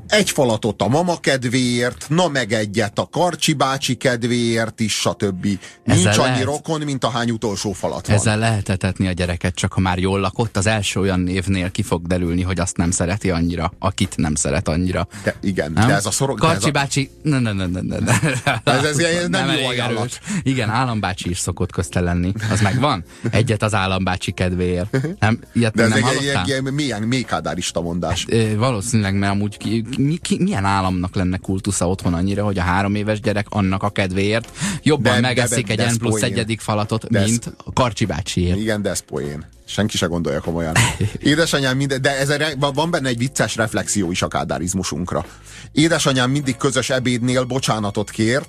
[0.07, 5.43] egy falatot a mama kedvéért, na meg egyet a Karcsi bácsi kedvéért is, stb.
[5.43, 5.59] Nincs
[6.05, 6.43] Ezzel annyi lehet...
[6.43, 8.15] rokon, mint a hány utolsó falat van.
[8.15, 11.81] Ezzel lehet etetni a gyereket, csak ha már jól lakott, az első olyan névnél ki
[11.81, 15.07] fog derülni, hogy azt nem szereti annyira, akit nem szeret annyira.
[15.23, 15.87] De igen, nem?
[15.87, 16.39] de ez a szorok...
[16.39, 16.71] Karcsi a...
[16.71, 18.19] bácsi, ne, ne, ne, ne, ne.
[18.63, 20.19] Ez, ez, ez nem, nem jó ajánlat.
[20.43, 22.31] Igen, állambácsi is szokott közte lenni.
[22.51, 23.03] Az megvan?
[23.31, 24.97] Egyet az állambácsi kedvéért.
[25.19, 28.25] Nem, ilyet de ez nem egy, egy, egy, milyen mékádárista mondás.
[28.31, 32.61] Hát, valószínűleg, mert amúgy ki, mi, ki, milyen államnak lenne kultusza otthon annyira, hogy a
[32.61, 34.51] három éves gyerek annak a kedvéért
[34.83, 38.57] jobban de, megeszik de, de, egy N plusz egyedik falatot, de mint a Karcsi bácsiért.
[38.57, 39.45] Igen, de ez poén.
[39.65, 40.73] Senki se gondolja komolyan.
[41.19, 45.25] Édesanyám minden, de ez van benne egy vicces reflexió is a kádárizmusunkra.
[45.71, 48.41] Édesanyám mindig közös ebédnél bocsánatot kér,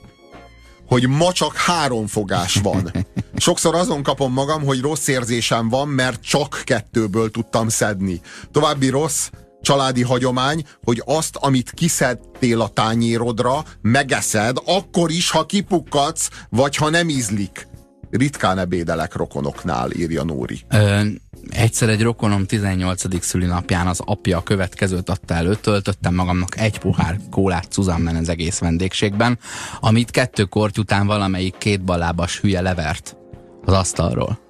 [0.87, 2.93] hogy ma csak három fogás van.
[3.37, 8.21] Sokszor azon kapom magam, hogy rossz érzésem van, mert csak kettőből tudtam szedni.
[8.53, 9.29] További rossz,
[9.69, 16.91] családi hagyomány, hogy azt, amit kiszedtél a tányérodra, megeszed, akkor is, ha kipukkadsz, vagy ha
[16.91, 17.69] nem ízlik.
[18.11, 20.61] Ritkán ebédelek rokonoknál, írja Nóri.
[20.69, 21.01] Ö,
[21.49, 23.25] egyszer egy rokonom 18.
[23.25, 28.59] szülinapján az apja a következőt adta elő, töltöttem magamnak egy pohár kólát Suzanne az egész
[28.59, 29.39] vendégségben,
[29.81, 33.17] amit kettő korty után valamelyik két ballábas hülye levert
[33.65, 34.48] az asztalról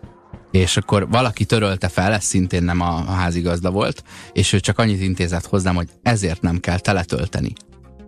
[0.50, 4.78] és akkor valaki törölte fel, ez szintén nem a, a házigazda volt, és ő csak
[4.78, 7.52] annyit intézett hozzám, hogy ezért nem kell teletölteni.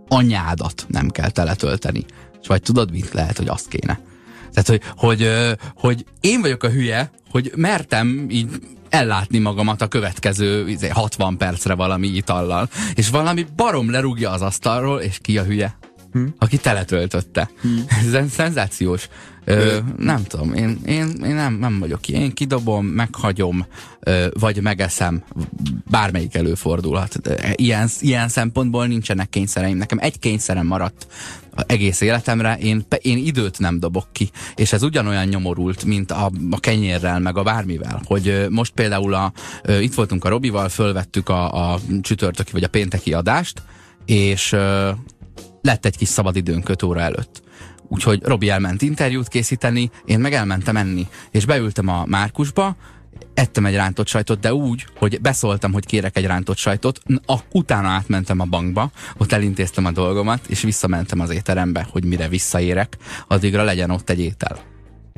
[0.07, 2.05] Anyádat nem kell teletölteni.
[2.41, 3.99] És vagy tudod, mit lehet, hogy azt kéne.
[4.53, 5.27] Tehát, hogy, hogy,
[5.75, 8.49] hogy én vagyok a hülye, hogy mertem így
[8.89, 14.99] ellátni magamat a következő 60 izé, percre valami itallal, és valami barom lerúgja az asztalról,
[14.99, 15.77] és ki a hülye?
[16.11, 16.25] Hm?
[16.37, 17.49] Aki teletöltötte.
[17.61, 17.69] Hm.
[18.15, 19.07] Ez szenzációs
[19.45, 22.13] Ö, nem tudom, én, én, én nem, nem vagyok ki.
[22.13, 23.65] Én kidobom, meghagyom,
[23.99, 25.23] ö, vagy megeszem.
[25.89, 27.15] Bármelyik előfordulhat.
[27.55, 29.77] Ilyen, ilyen szempontból nincsenek kényszereim.
[29.77, 31.07] Nekem egy kényszerem maradt
[31.67, 34.29] egész életemre, én, én időt nem dobok ki.
[34.55, 38.01] És ez ugyanolyan nyomorult, mint a, a kenyérrel, meg a bármivel.
[38.05, 39.31] Hogy most például a,
[39.79, 43.61] itt voltunk a Robival, fölvettük a, a csütörtöki vagy a pénteki adást,
[44.05, 44.55] és
[45.61, 47.41] lett egy kis szabadidőnk 5 óra előtt
[47.93, 51.07] Úgyhogy Robi elment interjút készíteni, én meg elmentem enni.
[51.31, 52.75] És beültem a Márkusba,
[53.33, 57.87] ettem egy rántott sajtot, de úgy, hogy beszóltam, hogy kérek egy rántott sajtot, a, utána
[57.87, 63.63] átmentem a bankba, ott elintéztem a dolgomat, és visszamentem az étterembe, hogy mire visszaérek, addigra
[63.63, 64.59] legyen ott egy étel.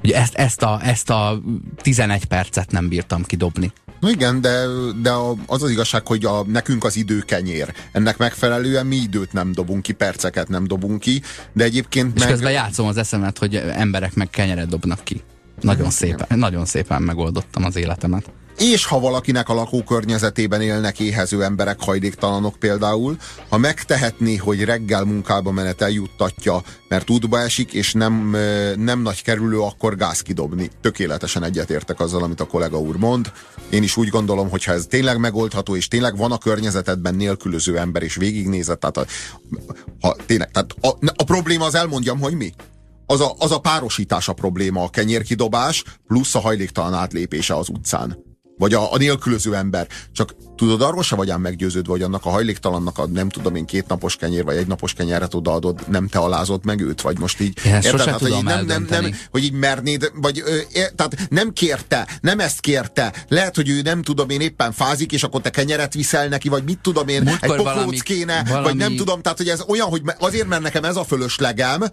[0.04, 1.42] Ugye ezt, ezt, a, ezt a
[1.76, 3.72] 11 percet nem bírtam kidobni.
[4.04, 4.66] No igen, de,
[5.02, 5.12] de
[5.46, 7.74] az az igazság, hogy a, nekünk az idő kenyér.
[7.92, 11.22] Ennek megfelelően mi időt nem dobunk ki, perceket nem dobunk ki,
[11.54, 12.30] de egyébként És meg...
[12.30, 15.22] közben játszom az eszemet, hogy emberek meg kenyeret dobnak ki.
[15.62, 18.32] Nagyon szépen, nagyon szépen megoldottam az életemet.
[18.58, 23.18] És ha valakinek a lakókörnyezetében élnek éhező emberek, hajléktalanok például,
[23.50, 28.36] ha megtehetné, hogy reggel munkába menet eljuttatja, mert útba esik, és nem,
[28.78, 30.70] nem nagy kerülő, akkor gáz kidobni.
[30.82, 33.32] Tökéletesen egyetértek azzal, amit a kollega úr mond.
[33.70, 37.78] Én is úgy gondolom, hogy ha ez tényleg megoldható, és tényleg van a környezetedben nélkülöző
[37.78, 39.06] ember, és végignézett, tehát a,
[40.02, 42.54] ha tényleg, tehát a, a probléma az elmondjam, hogy mi?
[43.06, 48.33] Az a, az a párosítás a probléma, a kenyérkidobás plusz a hajléktalan átlépése az utcán.
[48.58, 49.88] Vagy a, a nélkülöző ember.
[50.12, 53.66] Csak tudod, arról se vagy ám meggyőződve, hogy annak a hajléktalannak a nem tudom én
[53.66, 57.40] két napos kenyér, vagy egy napos kenyeret odaadod, nem te alázod meg őt, vagy most
[57.40, 57.60] így.
[57.66, 58.06] Én érted?
[58.06, 62.08] Hát, hogy így nem, nem, nem, hogy így mernéd, vagy ö, é, tehát nem kérte,
[62.22, 63.14] nem ezt kérte.
[63.28, 66.64] Lehet, hogy ő nem tudom én éppen fázik, és akkor te kenyeret viszel neki, vagy
[66.64, 68.64] mit tudom én, Múltkor egy poklóc kéne, valami...
[68.64, 71.84] vagy nem tudom, tehát hogy ez olyan, hogy azért, mert nekem ez a fölöslegem,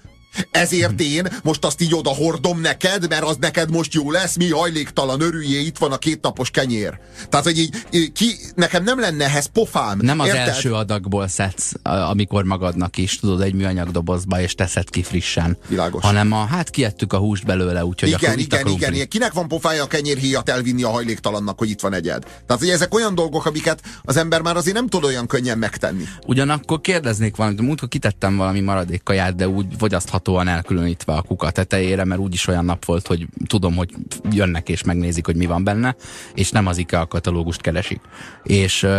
[0.51, 4.51] ezért én most azt így oda hordom neked, mert az neked most jó lesz, mi
[4.51, 6.99] hajléktalan, örüljé, itt van a két napos kenyér.
[7.29, 9.99] Tehát, hogy így, ki, nekem nem lenne ehhez pofám.
[10.03, 10.49] Nem az érted?
[10.49, 15.59] első adagból szedsz, amikor magadnak is, tudod, egy műanyag dobozba, és teszed ki frissen.
[15.69, 16.03] Világos.
[16.03, 19.09] Hanem a, hát kiadtuk a húst belőle, úgyhogy igen, akkor igen, igen, igen.
[19.09, 22.23] Kinek van pofája a kenyérhíjat elvinni a hajléktalannak, hogy itt van egyed?
[22.23, 26.05] Tehát, hogy ezek olyan dolgok, amiket az ember már azért nem tud olyan könnyen megtenni.
[26.27, 31.51] Ugyanakkor kérdeznék valamit, múltkor kitettem valami maradék kaját, de úgy fogyaszthat láthatóan elkülönítve a kuka
[31.51, 33.91] tetejére, mert úgyis olyan nap volt, hogy tudom, hogy
[34.31, 35.97] jönnek és megnézik, hogy mi van benne,
[36.35, 38.01] és nem az IKEA katalógust keresik.
[38.43, 38.91] És uh,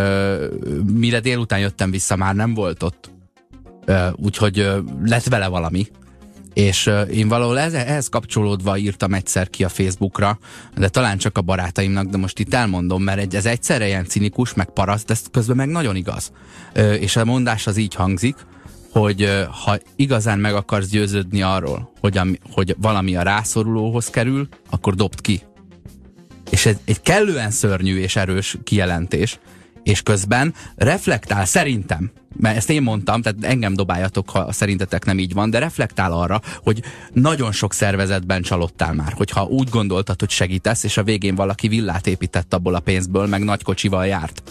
[0.94, 3.10] mire délután jöttem vissza, már nem volt ott.
[3.88, 5.88] Uh, úgyhogy uh, lett vele valami,
[6.54, 10.40] és én valahol ez, ehhez kapcsolódva írtam egyszer ki a Facebookra,
[10.78, 14.70] de talán csak a barátaimnak, de most itt elmondom, mert ez egyszerre ilyen cinikus, meg
[14.70, 16.32] paraszt, de ez közben meg nagyon igaz.
[17.00, 18.36] És a mondás az így hangzik,
[18.92, 24.96] hogy ha igazán meg akarsz győződni arról, hogy, ami, hogy valami a rászorulóhoz kerül, akkor
[24.96, 25.42] dobd ki.
[26.50, 29.40] És ez egy kellően szörnyű és erős kijelentés,
[29.84, 35.34] és közben reflektál szerintem, mert ezt én mondtam, tehát engem dobáljatok, ha szerintetek nem így
[35.34, 36.84] van, de reflektál arra, hogy
[37.14, 42.08] nagyon sok szervezetben csalódtál már, hogyha úgy gondoltad, hogy segítesz, és a végén valaki villát
[42.08, 44.44] épített abból a pénzből, meg nagy kocsival járt.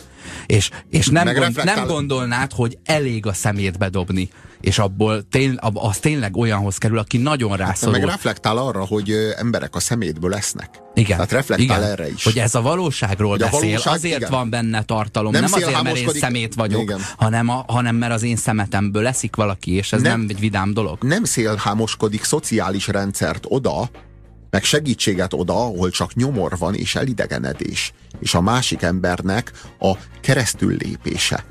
[0.47, 4.28] És, és nem, gond, nem gondolnád, hogy elég a szemét bedobni
[4.61, 7.99] és abból tény, az tényleg olyanhoz kerül, aki nagyon rászorul.
[7.99, 10.68] Meg reflektál arra, hogy emberek a szemétből lesznek.
[10.95, 11.11] Igen.
[11.11, 11.83] Tehát reflektál igen.
[11.83, 12.24] erre is.
[12.24, 14.31] Hogy ez a valóságról hogy beszél, a valóság, azért igen.
[14.31, 18.22] van benne tartalom, nem, nem azért, mert én szemét vagyok, hanem, a, hanem mert az
[18.22, 20.99] én szemetemből leszik valaki, és ez nem, nem egy vidám dolog.
[21.03, 23.91] Nem szélhámoskodik szociális rendszert oda,
[24.51, 30.77] meg segítséget oda, ahol csak nyomor van és elidegenedés, és a másik embernek a keresztül
[30.77, 31.45] lépése.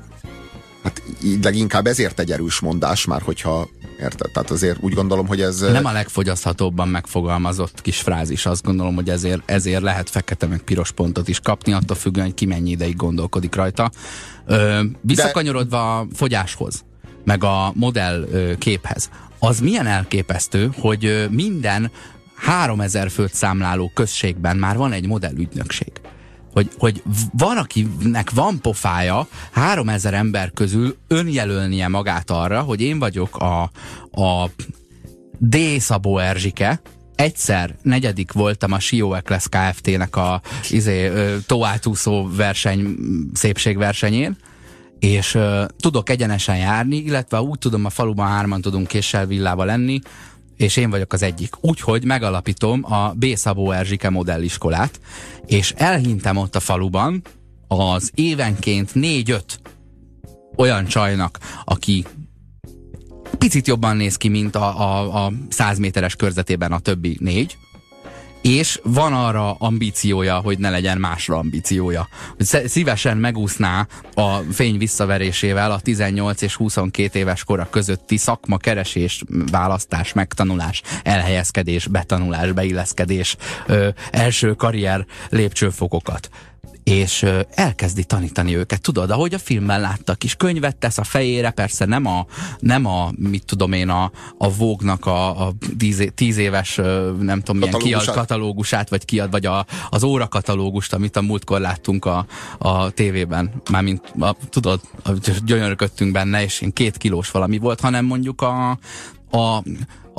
[0.82, 3.68] Hát így leginkább ezért egy erős mondás már, hogyha
[4.00, 4.30] Érted?
[4.30, 5.60] Tehát azért úgy gondolom, hogy ez...
[5.60, 8.46] Nem a legfogyaszthatóbban megfogalmazott kis frázis.
[8.46, 12.34] Azt gondolom, hogy ezért, ezért lehet fekete meg piros pontot is kapni, attól függően, hogy
[12.34, 13.90] ki mennyi ideig gondolkodik rajta.
[14.46, 16.84] Ö, visszakanyarodva a fogyáshoz,
[17.24, 18.28] meg a modell
[18.58, 19.10] képhez.
[19.38, 21.90] Az milyen elképesztő, hogy minden
[22.40, 25.92] 3000 főt számláló községben már van egy modellügynökség.
[26.52, 33.36] Hogy, hogy van, akinek van pofája 3000 ember közül önjelölnie magát arra, hogy én vagyok
[33.36, 33.62] a,
[34.22, 34.50] a
[35.38, 35.56] D.
[35.78, 36.80] Szabó Erzsike,
[37.14, 41.12] egyszer negyedik voltam a Sió Eklesz Kft-nek a izé,
[41.46, 42.96] tóátúszó verseny,
[43.32, 44.36] szépségversenyén,
[44.98, 50.00] és uh, tudok egyenesen járni, illetve úgy tudom, a faluban hárman tudunk késsel villával lenni,
[50.60, 51.54] és én vagyok az egyik.
[51.60, 53.26] Úgyhogy megalapítom a B.
[53.34, 55.00] Szabó Erzsike modelliskolát,
[55.46, 57.22] és elhintem ott a faluban
[57.68, 59.60] az évenként négy-öt
[60.56, 62.04] olyan csajnak, aki
[63.38, 67.56] picit jobban néz ki, mint a, a, a 100 méteres körzetében a többi négy,
[68.42, 72.08] és van arra ambíciója, hogy ne legyen másra ambíciója.
[72.64, 80.12] Szívesen megúszná a fény visszaverésével a 18 és 22 éves kora közötti szakma keresés, választás,
[80.12, 83.36] megtanulás, elhelyezkedés, betanulás, beilleszkedés,
[83.66, 86.28] ö, első karrier lépcsőfokokat
[86.84, 91.84] és elkezdi tanítani őket, tudod, ahogy a filmben láttak is, könyvet tesz a fejére, persze
[91.84, 92.26] nem a,
[92.58, 96.76] nem a mit tudom én, a, a Vogue-nak a, a tíz, tíz éves,
[97.20, 101.60] nem tudom milyen kiad, katalógusát, vagy kiad, vagy a, az óra katalógust, amit a múltkor
[101.60, 102.26] láttunk a,
[102.58, 104.80] a tévében, mármint a, tudod,
[105.44, 108.70] gyönyörködtünk benne, és én két kilós valami volt, hanem mondjuk a,
[109.30, 109.62] a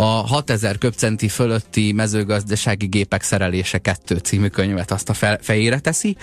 [0.02, 6.16] a 6000 köpcenti fölötti mezőgazdasági gépek szerelése kettő című könyvet azt a fejére teszi,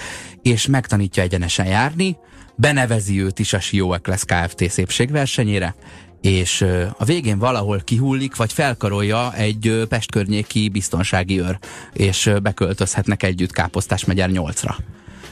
[0.42, 2.16] és megtanítja egyenesen járni,
[2.56, 4.70] benevezi őt is a Sió lesz Kft.
[4.70, 5.74] szépségversenyére,
[6.20, 6.66] és
[6.98, 11.58] a végén valahol kihullik, vagy felkarolja egy Pest környéki biztonsági őr,
[11.92, 14.76] és beköltözhetnek együtt Káposztás megyer 8-ra.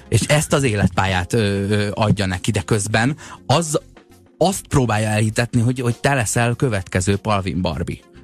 [0.08, 1.38] És ezt az életpályát ö,
[1.68, 3.16] ö, adja neki, de közben
[3.46, 3.80] az,
[4.38, 8.14] azt próbálja elhitetni, hogy, hogy te leszel következő Palvin Barbie.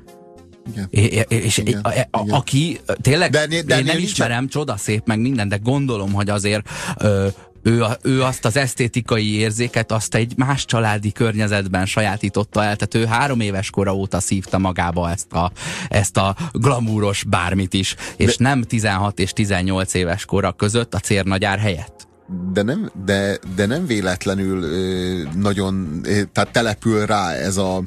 [0.71, 0.87] Igen.
[0.91, 1.81] É, és igen.
[1.81, 2.35] A, a, a, igen.
[2.35, 6.69] aki tényleg, de, de én nem ismerem, csoda szép meg minden, de gondolom, hogy azért
[6.99, 7.27] ö,
[7.63, 13.15] ő, ő azt az esztétikai érzéket azt egy más családi környezetben sajátította el, tehát ő
[13.15, 15.53] három éves kora óta szívta magába ezt a,
[15.89, 20.99] ezt a glamúros bármit is, és de, nem 16 és 18 éves kora között a
[20.99, 22.11] cérnagyár helyett
[22.53, 27.83] de nem, de, de nem véletlenül ö, nagyon, ö, tehát települ rá ez a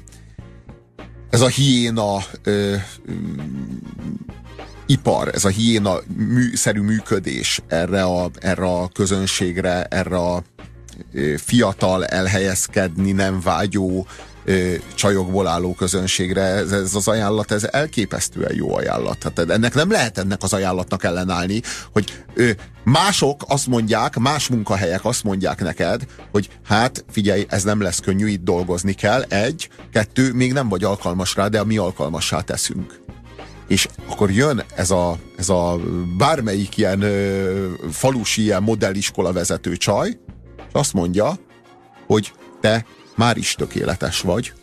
[1.36, 2.75] ez a hiéna ö,
[4.86, 10.43] ipar, ez a hiéna műszerű működés erre a, erre a közönségre, erre a
[11.38, 14.07] fiatal, elhelyezkedni nem vágyó
[14.95, 19.23] csajokból álló közönségre, ez, ez az ajánlat, ez elképesztően jó ajánlat.
[19.23, 22.23] Hát ennek nem lehet ennek az ajánlatnak ellenállni, hogy
[22.83, 28.27] mások azt mondják, más munkahelyek azt mondják neked, hogy hát figyelj, ez nem lesz könnyű,
[28.27, 32.99] itt dolgozni kell, egy, kettő, még nem vagy alkalmas rá, de mi alkalmassá teszünk.
[33.67, 35.79] És akkor jön ez a, ez a
[36.17, 40.19] bármelyik ilyen ö, falusi ilyen modelliskola vezető csaj,
[40.57, 41.37] és azt mondja,
[42.07, 42.85] hogy te
[43.16, 44.53] már is tökéletes vagy.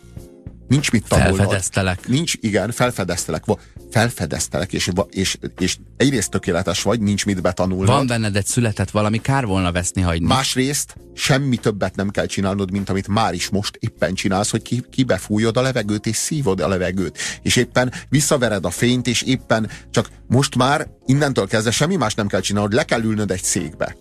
[0.67, 1.37] Nincs mit tanulnod.
[1.37, 2.07] Felfedeztelek.
[2.07, 3.43] Nincs, igen, felfedeztelek.
[3.91, 7.87] Felfedeztelek, és, és, és egyrészt tökéletes vagy, nincs mit betanulnod.
[7.87, 10.27] Van benned egy született valami, kár volna veszni hagyni.
[10.27, 14.83] Másrészt semmi többet nem kell csinálnod, mint amit már is most éppen csinálsz, hogy ki,
[14.89, 17.17] kibefújod a levegőt, és szívod a levegőt.
[17.41, 22.27] És éppen visszavered a fényt, és éppen csak most már innentől kezdve semmi más nem
[22.27, 23.95] kell csinálnod, le kell ülnöd egy székbe.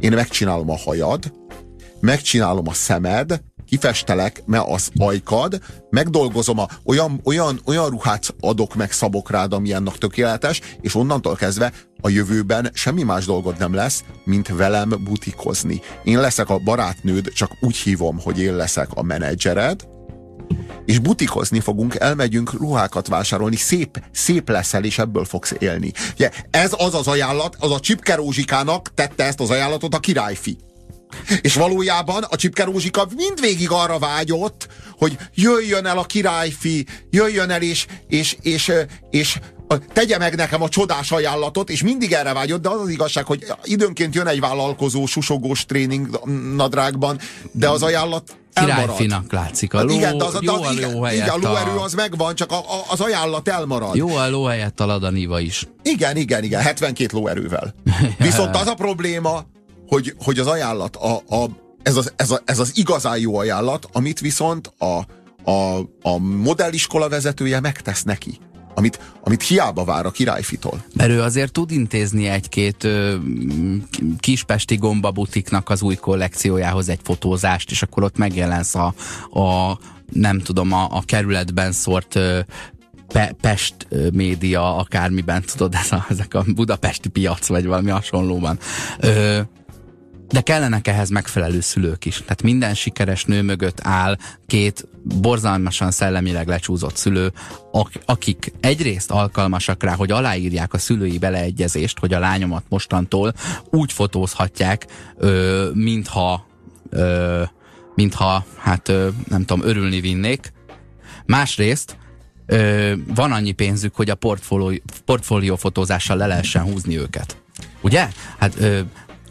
[0.00, 1.32] Én megcsinálom a hajad,
[2.00, 5.60] megcsinálom a szemed, kifestelek, mert az ajkad,
[5.90, 11.34] megdolgozom, a, olyan, olyan, olyan ruhát adok meg szabok rád, ami annak tökéletes, és onnantól
[11.34, 15.80] kezdve a jövőben semmi más dolgod nem lesz, mint velem butikozni.
[16.04, 19.86] Én leszek a barátnőd, csak úgy hívom, hogy én leszek a menedzsered,
[20.84, 25.92] és butikozni fogunk, elmegyünk ruhákat vásárolni, szép, szép leszel, és ebből fogsz élni.
[26.14, 30.58] Ugye, ez az az ajánlat, az a Csipke Rózsikának tette ezt az ajánlatot a királyfi.
[31.40, 37.62] És valójában a Csipke Rózsika mindvégig arra vágyott, hogy jöjjön el a királyfi, jöjjön el
[37.62, 38.72] és, és, és,
[39.10, 39.38] és
[39.92, 43.44] tegye meg nekem a csodás ajánlatot, és mindig erre vágyott, de az az igazság, hogy
[43.64, 46.20] időnként jön egy vállalkozó, susogós tréning
[46.54, 47.18] nadrágban,
[47.52, 49.74] de az ajánlat Királyfinak látszik.
[49.74, 52.56] A ló, igen, de az, jó a ló igen, a lóerő az megvan, csak a,
[52.56, 53.96] a, az ajánlat elmarad.
[53.96, 55.68] Jó a ló helyett a ladaniva is.
[55.82, 57.74] Igen, igen, igen, 72 lóerővel.
[58.18, 59.44] Viszont az a probléma,
[59.88, 61.46] hogy, hogy az ajánlat, a, a,
[61.82, 65.06] ez, az, ez, a, ez az igazán jó ajánlat, amit viszont a,
[65.50, 68.38] a, a modelliskola vezetője megtesz neki.
[68.74, 70.84] Amit, amit hiába vár a királyfitól.
[70.94, 72.88] Mert ő azért tud intézni egy-két
[74.20, 78.94] kispesti gombabutiknak az új kollekciójához egy fotózást, és akkor ott megjelensz a,
[79.40, 79.78] a
[80.12, 82.40] nem tudom, a, a kerületben szort ö,
[83.08, 83.74] Pe Pest
[84.12, 88.58] média, akármiben, tudod, ez a, ezek a budapesti piac, vagy valami hasonlóban.
[88.98, 89.40] Ö,
[90.28, 92.16] de kellenek ehhez megfelelő szülők is.
[92.16, 94.16] Tehát minden sikeres nő mögött áll
[94.46, 97.32] két borzalmasan szellemileg lecsúzott szülő,
[98.04, 103.32] akik egyrészt alkalmasak rá, hogy aláírják a szülői beleegyezést, hogy a lányomat mostantól
[103.70, 106.46] úgy fotózhatják, ö, mintha,
[106.90, 107.42] ö,
[107.94, 110.52] mintha, hát ö, nem tudom, örülni vinnék.
[111.26, 111.96] Másrészt
[112.46, 117.36] ö, van annyi pénzük, hogy a portfólió, portfólió fotózással le lehessen húzni őket.
[117.80, 118.08] Ugye?
[118.38, 118.80] Hát ö,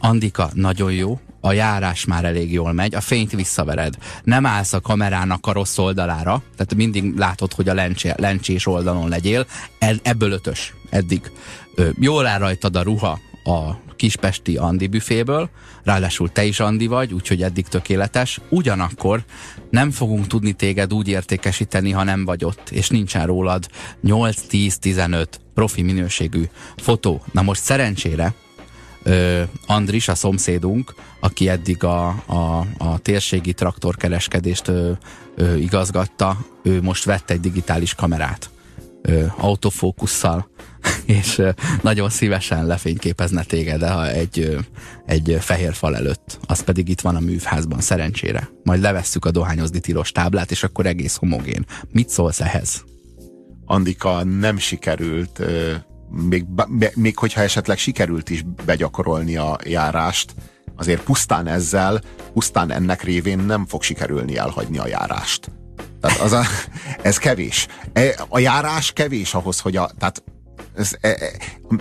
[0.05, 3.95] Andika nagyon jó, a járás már elég jól megy, a fényt visszavered.
[4.23, 9.09] Nem állsz a kamerának a rossz oldalára, tehát mindig látod, hogy a lencsé, lencsés oldalon
[9.09, 9.45] legyél.
[9.79, 11.31] E, ebből ötös eddig.
[11.99, 15.49] Jól áll rajtad a ruha a kispesti Andi büféből,
[15.83, 18.39] ráadásul te is Andi vagy, úgyhogy eddig tökéletes.
[18.49, 19.23] Ugyanakkor
[19.69, 23.67] nem fogunk tudni téged úgy értékesíteni, ha nem vagy ott, és nincsen rólad
[24.03, 26.43] 8-10-15 profi minőségű
[26.77, 27.21] fotó.
[27.31, 28.33] Na most szerencsére
[29.05, 34.91] ö, Andris, a szomszédunk, aki eddig a, a, a térségi traktorkereskedést ö,
[35.35, 38.49] ö, igazgatta, ő most vett egy digitális kamerát
[39.01, 40.49] ö, autofókusszal,
[41.05, 41.49] és ö,
[41.81, 44.59] nagyon szívesen lefényképezne téged a, egy, ö,
[45.05, 46.39] egy fehér fal előtt.
[46.47, 48.49] Az pedig itt van a művházban, szerencsére.
[48.63, 51.65] Majd levesszük a dohányozni tilos táblát, és akkor egész homogén.
[51.91, 52.83] Mit szólsz ehhez?
[53.65, 55.41] Andika nem sikerült,
[56.09, 56.45] még,
[56.95, 60.35] még hogyha esetleg sikerült is begyakorolni a járást,
[60.75, 62.01] azért pusztán ezzel,
[62.33, 65.51] pusztán ennek révén nem fog sikerülni elhagyni a járást.
[66.01, 66.43] Tehát az a,
[67.01, 67.67] ez kevés.
[67.93, 70.23] E, a járás kevés ahhoz, hogy a, tehát
[70.75, 71.15] ez, e, e,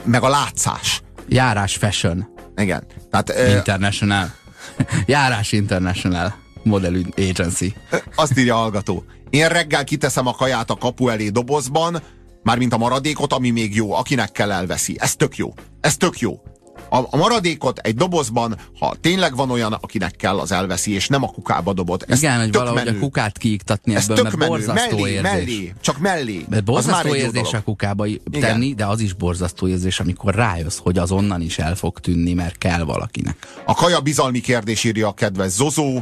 [0.05, 1.03] meg a látszás.
[1.29, 2.29] Járás fashion.
[2.57, 2.87] Igen.
[3.11, 4.35] Tehát, International.
[5.07, 7.75] Járás International Model Agency.
[8.15, 9.05] Azt írja a hallgató.
[9.31, 12.03] Én reggel kiteszem a kaját a kapu elé dobozban,
[12.45, 14.97] mármint a maradékot, ami még jó, akinek kell elveszi.
[14.99, 15.53] Ez tök jó.
[15.81, 16.41] Ez tök jó.
[16.89, 21.23] A, a maradékot egy dobozban, ha tényleg van olyan, akinek kell, az elveszi, és nem
[21.23, 22.05] a kukába dobod.
[22.09, 22.97] Ez Igen, hogy valahogy menő.
[22.97, 24.51] a kukát kiiktatni ez ebből, tök mert menő.
[24.51, 25.23] borzasztó mellé, érzés.
[25.33, 26.45] Mellé, csak mellé.
[26.49, 28.77] Mert borzasztó az érzés a kukába tenni, Igen.
[28.77, 32.83] de az is borzasztó érzés, amikor rájössz, hogy azonnan is el fog tűnni, mert kell
[32.83, 33.37] valakinek.
[33.67, 36.01] A kaja bizalmi kérdés írja a kedves Zozó.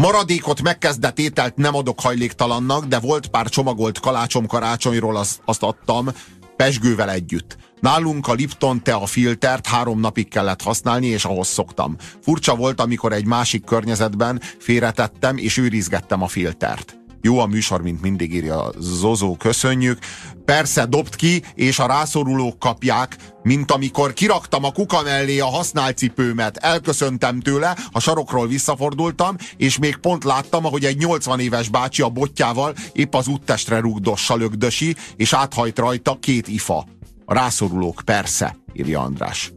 [0.00, 6.08] Maradékot megkezdett ételt nem adok hajléktalannak, de volt pár csomagolt kalácsom karácsonyról, azt, azt adtam,
[6.56, 7.56] pesgővel együtt.
[7.80, 11.96] Nálunk a Lipton te a filtert három napig kellett használni, és ahhoz szoktam.
[12.22, 16.99] Furcsa volt, amikor egy másik környezetben félretettem, és őrizgettem a filtert.
[17.22, 19.98] Jó a műsor, mint mindig írja Zozó, köszönjük.
[20.44, 25.96] Persze dobt ki, és a rászorulók kapják, mint amikor kiraktam a kuka mellé a használt
[25.96, 32.02] cipőmet, elköszöntem tőle, a sarokról visszafordultam, és még pont láttam, ahogy egy 80 éves bácsi
[32.02, 36.86] a botjával épp az úttestre rúgdossa lögdösi, és áthajt rajta két ifa.
[37.24, 39.52] A rászorulók, persze, írja András.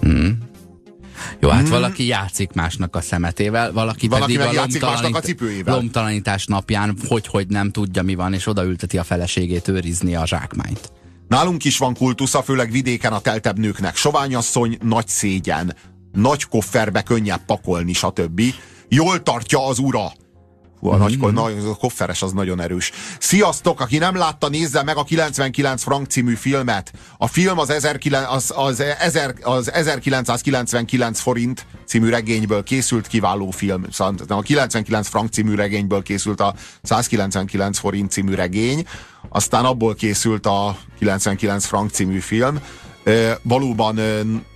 [0.00, 0.51] Hmm.
[1.40, 1.70] Jó, hát hmm.
[1.70, 5.74] valaki játszik másnak a szemetével, valaki, valaki pedig a, lomtalanít, a cipőjével.
[5.74, 10.92] lomtalanítás napján hogy-hogy nem tudja mi van, és odaülteti a feleségét őrizni a zsákmányt.
[11.28, 13.96] Nálunk is van kultusza, főleg vidéken a teltebb nőknek.
[13.96, 15.76] Soványasszony, nagy szégyen,
[16.12, 18.42] nagy kofferbe könnyebb pakolni, stb.
[18.88, 20.12] Jól tartja az ura.
[20.82, 21.34] Hú, a, mm-hmm.
[21.34, 22.92] nagy, a kofferes az nagyon erős.
[23.18, 26.92] Sziasztok, aki nem látta, nézze meg a 99 frank című filmet.
[27.18, 33.84] A film az, 19, az, az, ezer, az 1999 forint című regényből készült kiváló film.
[33.90, 38.86] Szóval a 99 frank című regényből készült a 199 forint című regény,
[39.28, 42.60] aztán abból készült a 99 frank című film
[43.42, 44.00] valóban,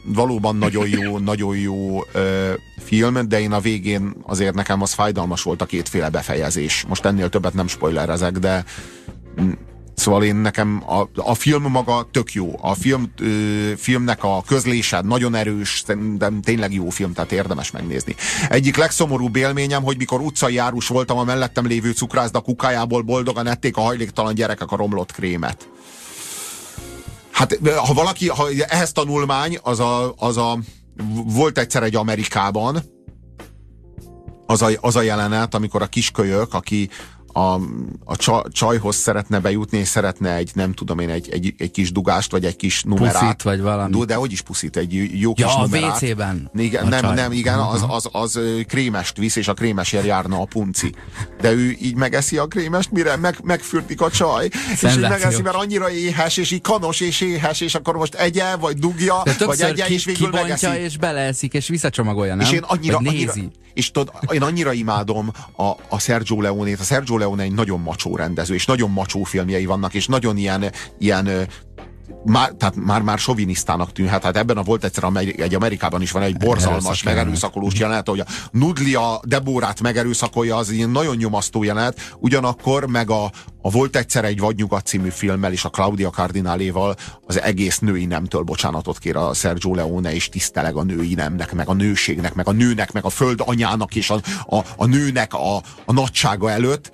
[0.05, 2.05] valóban nagyon jó, nagyon jó
[2.84, 6.84] film, de én a végén azért nekem az fájdalmas volt a kétféle befejezés.
[6.88, 8.64] Most ennél többet nem spoilerezek, de
[9.40, 9.51] mm,
[9.97, 12.53] Szóval én nekem a, a film maga tök jó.
[12.61, 15.84] A film, ö, filmnek a közlése nagyon erős,
[16.18, 18.14] de tényleg jó film, tehát érdemes megnézni.
[18.49, 23.76] Egyik legszomorúbb élményem, hogy mikor utcai járus voltam, a mellettem lévő cukrászda kukájából boldogan ették
[23.76, 25.68] a hajléktalan gyerekek a romlott krémet.
[27.37, 30.59] Hát ha valaki, ha ehhez tanulmány, az a, az a
[31.24, 32.82] volt egyszer egy Amerikában,
[34.47, 36.89] az a, az a jelenet, amikor a kiskölyök, aki
[37.37, 37.61] a,
[38.05, 38.16] a
[38.51, 42.45] csajhoz szeretne bejutni, és szeretne egy, nem tudom én, egy, egy, egy kis dugást, vagy
[42.45, 43.22] egy kis numerát.
[43.22, 44.05] Puszit, vagy valami.
[44.05, 46.03] De hogy is puszit, egy jó kis ja, numerát.
[46.03, 46.51] a WC-ben.
[46.55, 50.45] Igen, nem, nem, igen, az, az, az, az krémest visz, és a krémesért járna a
[50.45, 50.95] punci.
[51.41, 55.57] De ő így megeszi a krémest, mire meg, megfürtik a csaj, és így megeszi, mert
[55.57, 59.87] annyira éhes, és így kanos és éhes, és akkor most egye, vagy dugja, vagy egye,
[59.87, 60.66] és végül megeszi.
[60.66, 62.47] és beleeszik, és visszacsomagolja, nem?
[62.47, 63.32] És én annyira, annyira,
[63.76, 66.80] és tudod, én annyira imádom a, a Sergio Leone-t.
[66.80, 70.72] A Sergio Leone egy nagyon macsó rendező, és nagyon macsó filmjei vannak, és nagyon ilyen,
[70.99, 71.49] ilyen
[72.27, 74.22] már, tehát már, már sovinisztának tűnhet.
[74.22, 78.27] Hát ebben a volt egyszer egy Amerikában is van egy borzalmas, megerőszakolós jelenet, hogy a
[78.51, 83.24] Nudlia Deborát megerőszakolja, az ilyen nagyon nyomasztó jelenet, ugyanakkor meg a,
[83.62, 86.97] a Volt egyszer egy Vadnyugat című filmmel és a Claudia Cardináléval
[87.27, 91.68] az egész női nemtől bocsánatot kér a Sergio Leone, és tiszteleg a női nemnek, meg
[91.68, 95.57] a nőségnek, meg a nőnek, meg a föld anyának és a, a, a nőnek a,
[95.85, 96.93] a nagysága előtt,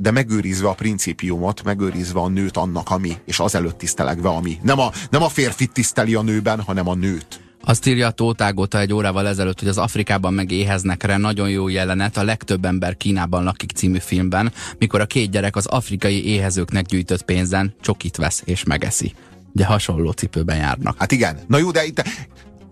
[0.00, 4.58] de megőrizve a principiumot, megőrizve a nőt annak, ami, és azelőtt tisztelegve, ami.
[4.62, 7.40] Nem a, nem a férfit tiszteli a nőben, hanem a nőt.
[7.62, 12.16] Azt írja a Tótágóta egy órával ezelőtt, hogy az Afrikában meg éheznekre nagyon jó jelenet
[12.16, 17.22] a legtöbb ember Kínában lakik című filmben, mikor a két gyerek az afrikai éhezőknek gyűjtött
[17.22, 19.14] pénzen csokit vesz és megeszi.
[19.54, 20.98] Ugye hasonló cipőben járnak.
[20.98, 21.38] Hát igen.
[21.46, 22.02] Na jó, de itt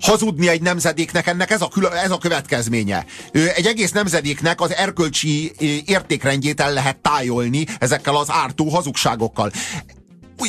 [0.01, 1.71] hazudni egy nemzedéknek, ennek ez a,
[2.05, 3.07] ez a következménye.
[3.33, 5.53] Egy egész nemzedéknek az erkölcsi
[5.87, 9.51] értékrendjét el lehet tájolni ezekkel az ártó hazugságokkal.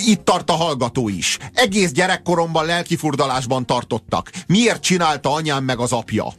[0.06, 1.38] Itt tart a hallgató is.
[1.54, 4.32] Egész gyerekkoromban lelkifurdalásban tartottak.
[4.48, 6.34] Miért csinálta anyám meg az apja?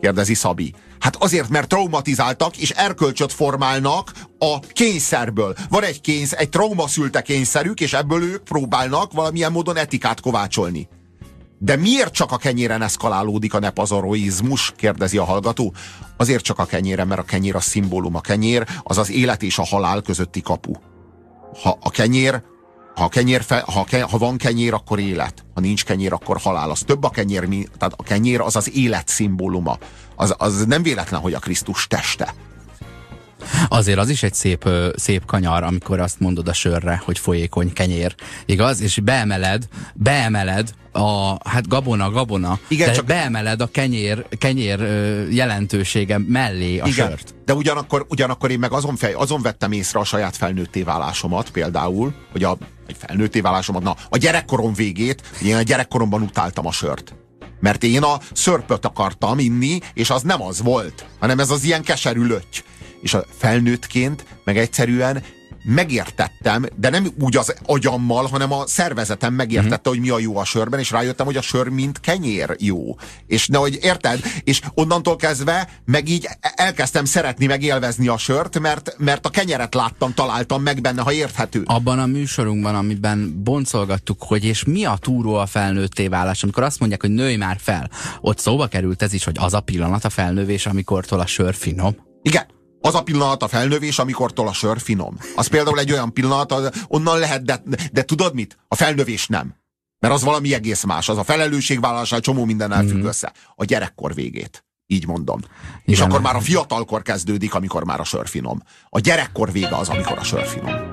[0.00, 0.74] Kérdezi Szabi.
[0.98, 5.54] Hát azért, mert traumatizáltak és erkölcsöt formálnak a kényszerből.
[5.68, 10.88] Van egy kényszer, egy trauma szülte kényszerük, és ebből ők próbálnak valamilyen módon etikát kovácsolni.
[11.62, 14.72] De miért csak a kenyéren eszkalálódik a nepazaroizmus?
[14.76, 15.72] kérdezi a hallgató.
[16.16, 18.14] Azért csak a kenyéren, mert a kenyér a szimbólum.
[18.14, 20.72] A kenyér az az élet és a halál közötti kapu.
[21.62, 22.42] Ha a kenyér,
[22.94, 25.44] ha, a kenyér fe, ha, ke, ha van kenyér, akkor élet.
[25.54, 26.70] Ha nincs kenyér, akkor halál.
[26.70, 27.48] Az több a kenyér,
[27.78, 29.78] tehát a kenyér az az élet szimbóluma.
[30.16, 32.34] Az, az nem véletlen, hogy a Krisztus teste.
[33.68, 38.14] Azért az is egy szép, szép kanyar, amikor azt mondod a sörre, hogy folyékony kenyér.
[38.46, 38.80] Igaz?
[38.80, 43.04] És beemeled, beemeled a, hát gabona, gabona, Igen, de csak...
[43.04, 44.80] beemeled a kenyér, kenyér
[45.30, 47.34] jelentősége mellé a Igen, sört.
[47.44, 52.14] De ugyanakkor, ugyanakkor én meg azon, fej, azon vettem észre a saját felnőtté válásomat például,
[52.32, 57.14] hogy a egy felnőtté válásomat, na, a gyerekkorom végét, én a gyerekkoromban utáltam a sört.
[57.60, 61.82] Mert én a szörpöt akartam inni, és az nem az volt, hanem ez az ilyen
[61.82, 62.62] keserű löty
[63.02, 65.22] és a felnőttként meg egyszerűen
[65.64, 69.98] megértettem, de nem úgy az agyammal, hanem a szervezetem megértette, mm-hmm.
[69.98, 72.96] hogy mi a jó a sörben, és rájöttem, hogy a sör mint kenyér jó.
[73.26, 74.20] És nehogy érted?
[74.44, 80.14] És onnantól kezdve meg így elkezdtem szeretni, megélvezni a sört, mert, mert a kenyeret láttam,
[80.14, 81.62] találtam meg benne, ha érthető.
[81.64, 86.78] Abban a műsorunkban, amiben boncolgattuk, hogy és mi a túró a felnőtté válás, amikor azt
[86.78, 87.90] mondják, hogy nőj már fel,
[88.20, 91.96] ott szóba került ez is, hogy az a pillanat a felnővés, amikortól a sör finom.
[92.22, 92.46] Igen,
[92.80, 95.16] az a pillanat a felnövés, amikor a sör finom.
[95.36, 97.62] Az például egy olyan pillanat, onnan lehet, de,
[97.92, 98.58] de tudod mit?
[98.68, 99.54] A felnövés nem.
[99.98, 101.08] Mert az valami egész más.
[101.08, 103.06] Az a felelősségvállalás, egy csomó minden elfügg mm-hmm.
[103.06, 103.32] össze.
[103.54, 104.64] A gyerekkor végét.
[104.86, 105.38] Így mondom.
[105.38, 105.82] Igen.
[105.84, 108.62] És akkor már a fiatalkor kezdődik, amikor már a sör finom.
[108.88, 110.92] A gyerekkor vége az, amikor a sör finom.